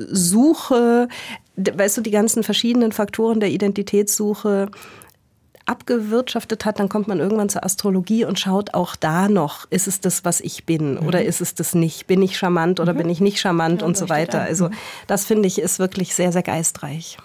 weißt 1.55 1.97
du, 1.97 2.01
die 2.01 2.11
ganzen 2.11 2.43
verschiedenen 2.43 2.91
Faktoren 2.91 3.39
der 3.39 3.49
Identitätssuche 3.49 4.69
abgewirtschaftet 5.67 6.65
hat, 6.65 6.79
dann 6.79 6.89
kommt 6.89 7.07
man 7.07 7.19
irgendwann 7.19 7.49
zur 7.49 7.63
Astrologie 7.63 8.25
und 8.25 8.39
schaut 8.39 8.73
auch 8.73 8.95
da 8.95 9.29
noch, 9.29 9.69
ist 9.69 9.87
es 9.87 9.99
das, 9.99 10.25
was 10.25 10.39
ich 10.41 10.65
bin 10.65 10.95
mhm. 10.95 11.07
oder 11.07 11.23
ist 11.23 11.41
es 11.41 11.53
das 11.55 11.75
nicht? 11.75 12.07
Bin 12.07 12.21
ich 12.21 12.37
charmant 12.37 12.79
oder 12.79 12.93
mhm. 12.93 12.99
bin 12.99 13.09
ich 13.09 13.21
nicht 13.21 13.39
charmant 13.39 13.81
ja, 13.81 13.87
und 13.87 13.97
so 13.97 14.09
weiter. 14.09 14.41
Also 14.41 14.69
das 15.07 15.25
finde 15.25 15.47
ich 15.47 15.59
ist 15.59 15.79
wirklich 15.79 16.15
sehr, 16.15 16.31
sehr 16.31 16.43
geistreich. 16.43 17.17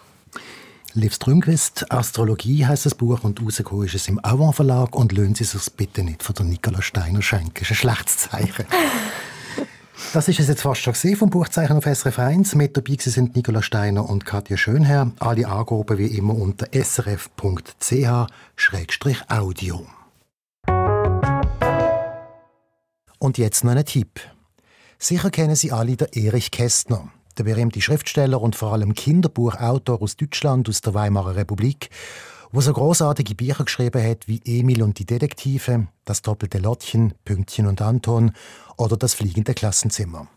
Liv 0.94 1.14
Strömquist, 1.14 1.90
Astrologie 1.90 2.66
heißt 2.66 2.84
das 2.84 2.94
Buch 2.94 3.24
und 3.24 3.42
rausgekommen 3.42 3.86
ist 3.86 3.94
es 3.94 4.08
im 4.08 4.22
Avant 4.22 4.54
Verlag 4.54 4.94
und 4.94 5.12
lösen 5.12 5.34
Sie 5.34 5.44
es 5.44 5.70
bitte 5.70 6.02
nicht 6.02 6.22
von 6.22 6.34
der 6.34 6.44
Nicola 6.44 6.82
Steiner 6.82 7.22
schenken. 7.22 7.54
Das 7.54 7.62
ist 7.62 7.70
ein 7.70 7.76
schlechtes 7.76 8.16
Zeichen. 8.18 8.66
Das 10.12 10.28
ist 10.28 10.40
es 10.40 10.48
jetzt 10.48 10.62
fast 10.62 10.82
schon 10.82 10.92
gesehen 10.92 11.16
vom 11.16 11.30
Buchzeichen 11.30 11.76
auf 11.76 11.84
SRF 11.84 12.18
1. 12.18 12.54
Mit 12.54 12.76
dabei 12.76 12.96
sind 12.98 13.34
Nicola 13.34 13.62
Steiner 13.62 14.10
und 14.10 14.26
Katja 14.26 14.58
Schönherr. 14.58 15.10
Alle 15.20 15.48
Angaben 15.48 15.96
wie 15.96 16.18
immer 16.18 16.34
unter 16.34 16.66
srf.ch-audio. 16.72 17.46
Und 23.18 23.38
jetzt 23.38 23.64
noch 23.64 23.72
ein 23.72 23.84
Tipp. 23.84 24.20
Sicher 24.98 25.30
kennen 25.30 25.56
Sie 25.56 25.72
alle 25.72 25.96
den 25.96 26.08
Erich 26.12 26.50
Kästner, 26.50 27.08
der 27.38 27.44
berühmte 27.44 27.80
Schriftsteller 27.80 28.42
und 28.42 28.54
vor 28.54 28.72
allem 28.72 28.94
Kinderbuchautor 28.94 30.02
aus 30.02 30.16
Deutschland, 30.16 30.68
aus 30.68 30.80
der 30.82 30.92
Weimarer 30.94 31.36
Republik, 31.36 31.88
wo 32.52 32.60
so 32.60 32.72
großartige 32.72 33.34
Bücher 33.34 33.64
geschrieben 33.64 34.02
hat 34.02 34.28
wie 34.28 34.40
Emil 34.44 34.82
und 34.82 34.98
die 34.98 35.06
Detektive, 35.06 35.88
Das 36.04 36.22
doppelte 36.22 36.58
Lottchen, 36.58 37.14
Pünktchen 37.24 37.66
und 37.66 37.80
Anton 37.80 38.32
oder 38.76 38.96
Das 38.96 39.14
fliegende 39.14 39.54
Klassenzimmer. 39.54 40.28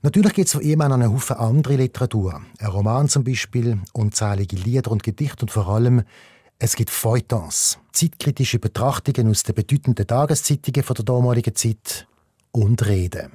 Natürlich 0.00 0.32
gibt 0.32 0.48
es 0.48 0.54
von 0.54 0.62
ihm 0.62 0.78
noch 0.78 0.90
einen 0.90 1.12
Haufen 1.12 1.36
andere 1.36 1.76
Literatur. 1.76 2.42
Ein 2.58 2.66
Roman 2.66 3.08
zum 3.08 3.24
Beispiel, 3.24 3.80
unzählige 3.92 4.56
Lieder 4.56 4.90
und 4.90 5.02
Gedichte 5.02 5.42
und 5.42 5.50
vor 5.50 5.68
allem 5.68 6.02
es 6.58 6.76
gibt 6.76 6.90
Feuilletons, 6.90 7.78
zeitkritische 7.92 8.58
Betrachtungen 8.58 9.28
aus 9.28 9.42
den 9.42 9.54
bedeutenden 9.54 10.06
Tageszeitungen 10.06 10.82
von 10.82 10.94
der 10.94 11.04
damaligen 11.04 11.54
Zeit 11.54 12.06
und 12.52 12.86
Reden. 12.86 13.32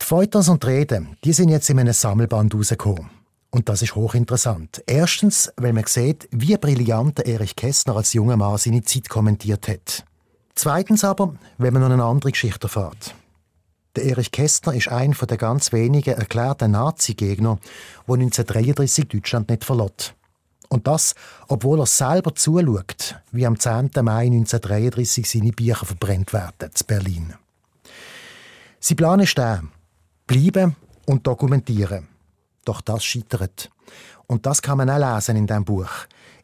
Die 0.00 0.04
Feuilletons 0.04 0.48
und 0.48 0.64
Reden, 0.64 1.16
die 1.24 1.32
sind 1.32 1.48
jetzt 1.48 1.70
in 1.70 1.80
einem 1.80 1.92
Sammelband 1.92 2.54
rausgekommen. 2.54 3.19
Und 3.50 3.68
das 3.68 3.82
ist 3.82 3.96
hochinteressant. 3.96 4.82
Erstens, 4.86 5.52
weil 5.56 5.72
man 5.72 5.84
sieht, 5.86 6.28
wie 6.30 6.56
brillant 6.56 7.18
Erich 7.20 7.56
Kästner 7.56 7.96
als 7.96 8.12
junger 8.12 8.36
Mann 8.36 8.58
seine 8.58 8.82
Zeit 8.82 9.08
kommentiert 9.08 9.66
hat. 9.66 10.04
Zweitens 10.54 11.04
aber, 11.04 11.34
wenn 11.58 11.72
man 11.72 11.82
noch 11.82 11.90
eine 11.90 12.04
andere 12.04 12.30
Geschichte 12.30 12.66
erfährt. 12.66 13.14
Der 13.96 14.04
Erich 14.04 14.30
Kästner 14.30 14.74
ist 14.74 14.88
einer 14.88 15.14
der 15.14 15.36
ganz 15.36 15.72
wenigen 15.72 16.14
erklärten 16.14 16.70
Nazi-Gegner, 16.70 17.58
der 18.06 18.14
1933 18.14 19.08
Deutschland 19.08 19.48
nicht 19.48 19.64
verlässt. 19.64 20.14
Und 20.68 20.86
das, 20.86 21.16
obwohl 21.48 21.80
er 21.80 21.86
selber 21.86 22.32
zuschaut, 22.36 23.16
wie 23.32 23.44
am 23.44 23.58
10. 23.58 23.90
Mai 24.02 24.26
1933 24.26 25.28
seine 25.28 25.50
Bücher 25.50 25.84
verbrennt 25.84 26.32
werden, 26.32 26.70
in 26.70 26.86
Berlin. 26.86 27.34
Sie 28.78 28.94
planen 28.94 29.24
ist 29.24 29.34
bleiben 30.28 30.76
und 31.06 31.26
dokumentieren. 31.26 32.06
Doch 32.64 32.80
das 32.80 33.04
scheitert. 33.04 33.70
Und 34.26 34.46
das 34.46 34.62
kann 34.62 34.78
man 34.78 34.90
auch 34.90 35.16
lesen 35.16 35.36
in 35.36 35.46
diesem 35.46 35.64
Buch. 35.64 35.90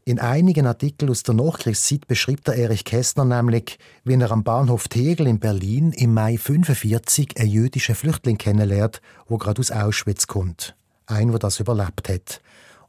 In 0.04 0.20
einigen 0.20 0.66
Artikeln 0.68 1.10
aus 1.10 1.24
der 1.24 1.34
Nachkriegszeit 1.34 2.06
beschreibt 2.06 2.46
der 2.46 2.54
Erich 2.54 2.84
Kästner 2.84 3.24
nämlich, 3.24 3.78
wie 4.04 4.14
er 4.14 4.30
am 4.30 4.44
Bahnhof 4.44 4.86
Tegel 4.86 5.26
in 5.26 5.40
Berlin 5.40 5.90
im 5.92 6.14
Mai 6.14 6.38
1945 6.38 7.38
einen 7.38 7.50
jüdischen 7.50 7.96
Flüchtling 7.96 8.38
kennenlernt, 8.38 9.00
der 9.28 9.38
gerade 9.38 9.60
aus 9.60 9.72
Auschwitz 9.72 10.28
kommt. 10.28 10.76
Ein, 11.06 11.30
der 11.30 11.40
das 11.40 11.58
überlebt 11.58 12.08
hat. 12.08 12.40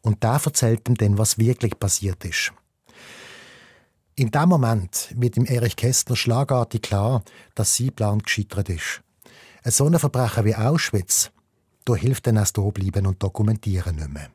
Und 0.02 0.24
der 0.24 0.40
erzählt 0.46 0.88
ihm 0.88 0.96
dann, 0.96 1.18
was 1.18 1.40
wirklich 1.40 1.80
passiert 1.80 2.24
ist. 2.24 2.54
In 4.14 4.30
dem 4.30 4.50
Moment 4.50 5.14
wird 5.16 5.38
dem 5.38 5.46
Erich 5.46 5.76
Kästner 5.76 6.16
schlagartig 6.16 6.84
klar, 6.84 7.24
dass 7.56 7.76
sein 7.76 7.94
Plan 7.94 8.20
gescheitert 8.20 8.70
ist. 8.70 9.02
Ein 9.64 9.72
so 9.72 9.86
ein 9.86 9.98
Verbrechen 9.98 10.46
wie 10.46 10.56
Auschwitz 10.56 11.32
da 11.88 11.96
hilft 11.96 12.28
dann 12.28 12.38
erst 12.38 12.56
bleiben 12.56 13.06
und 13.06 13.22
dokumentieren 13.22 13.96
nicht 13.96 14.14
mehr. 14.14 14.30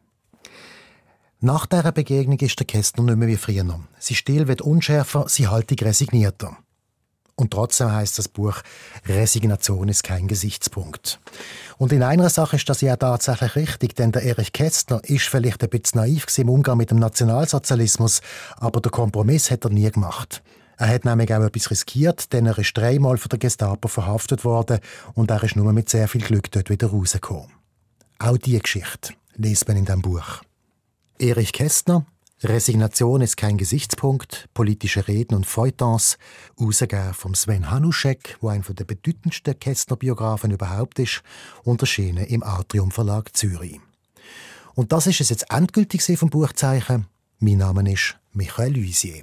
Nach 1.40 1.66
dieser 1.66 1.92
Begegnung 1.92 2.38
ist 2.38 2.58
der 2.58 2.66
Kästner 2.66 3.02
nicht 3.02 3.16
mehr 3.16 3.28
wie 3.28 3.36
früher. 3.36 3.80
Sie 3.98 4.14
still 4.14 4.46
wird 4.46 4.62
unschärfer, 4.62 5.26
sie 5.28 5.48
haltig 5.48 5.82
resignierter. 5.82 6.56
Und 7.34 7.50
trotzdem 7.50 7.90
heißt 7.90 8.18
das 8.18 8.28
Buch 8.28 8.62
Resignation 9.06 9.88
ist 9.88 10.04
kein 10.04 10.28
Gesichtspunkt. 10.28 11.18
Und 11.78 11.92
in 11.92 12.02
einer 12.02 12.30
Sache 12.30 12.56
ist 12.56 12.68
das 12.68 12.80
ja 12.80 12.96
tatsächlich 12.96 13.56
richtig, 13.56 13.96
denn 13.96 14.12
der 14.12 14.22
Erich 14.22 14.52
Kästner 14.52 15.00
ist 15.02 15.26
vielleicht 15.26 15.62
ein 15.62 15.70
bisschen 15.70 16.00
naiv 16.00 16.26
im 16.38 16.48
Umgang 16.48 16.76
mit 16.76 16.90
dem 16.90 16.98
Nationalsozialismus, 17.00 18.20
aber 18.56 18.80
der 18.80 18.92
Kompromiss 18.92 19.50
hat 19.50 19.64
er 19.64 19.70
nie 19.70 19.90
gemacht. 19.90 20.42
Er 20.78 20.88
hat 20.88 21.04
nämlich 21.04 21.32
auch 21.34 21.42
etwas 21.42 21.70
riskiert, 21.70 22.32
denn 22.32 22.46
er 22.46 22.58
ist 22.58 22.76
dreimal 22.76 23.18
von 23.18 23.28
der 23.28 23.38
Gestapo 23.38 23.88
verhaftet 23.88 24.44
worden 24.44 24.80
und 25.14 25.30
er 25.30 25.42
ist 25.42 25.56
nur 25.56 25.72
mit 25.72 25.88
sehr 25.88 26.08
viel 26.08 26.22
Glück 26.22 26.50
dort 26.50 26.70
wieder 26.70 26.88
rausgekommen. 26.88 27.52
Auch 28.18 28.38
diese 28.38 28.60
Geschichte 28.60 29.14
liest 29.36 29.68
man 29.68 29.76
in 29.76 29.84
diesem 29.84 30.02
Buch. 30.02 30.42
Erich 31.18 31.52
Kästner, 31.52 32.06
Resignation 32.42 33.20
ist 33.20 33.36
kein 33.36 33.56
Gesichtspunkt, 33.56 34.48
politische 34.52 35.06
Reden 35.06 35.36
und 35.36 35.46
Feuilletons, 35.46 36.18
rausgegeben 36.60 37.14
vom 37.14 37.34
Sven 37.36 37.70
Hanuschek, 37.70 38.36
wo 38.40 38.48
ein 38.48 38.64
der 38.68 38.84
bedeutendsten 38.84 39.58
Kästner-Biografen 39.58 40.50
überhaupt 40.50 40.98
ist, 40.98 41.22
und 41.62 41.80
erschienen 41.80 42.24
im 42.26 42.42
Atrium 42.42 42.90
Verlag 42.90 43.36
Zürich. 43.36 43.80
Und 44.74 44.90
das 44.90 45.06
ist 45.06 45.20
es 45.20 45.28
jetzt 45.28 45.50
endgültig 45.50 46.02
vom 46.18 46.30
Buchzeichen. 46.30 47.06
Mein 47.38 47.58
Name 47.58 47.92
ist 47.92 48.16
Michael 48.32 48.74
Luisier. 48.74 49.22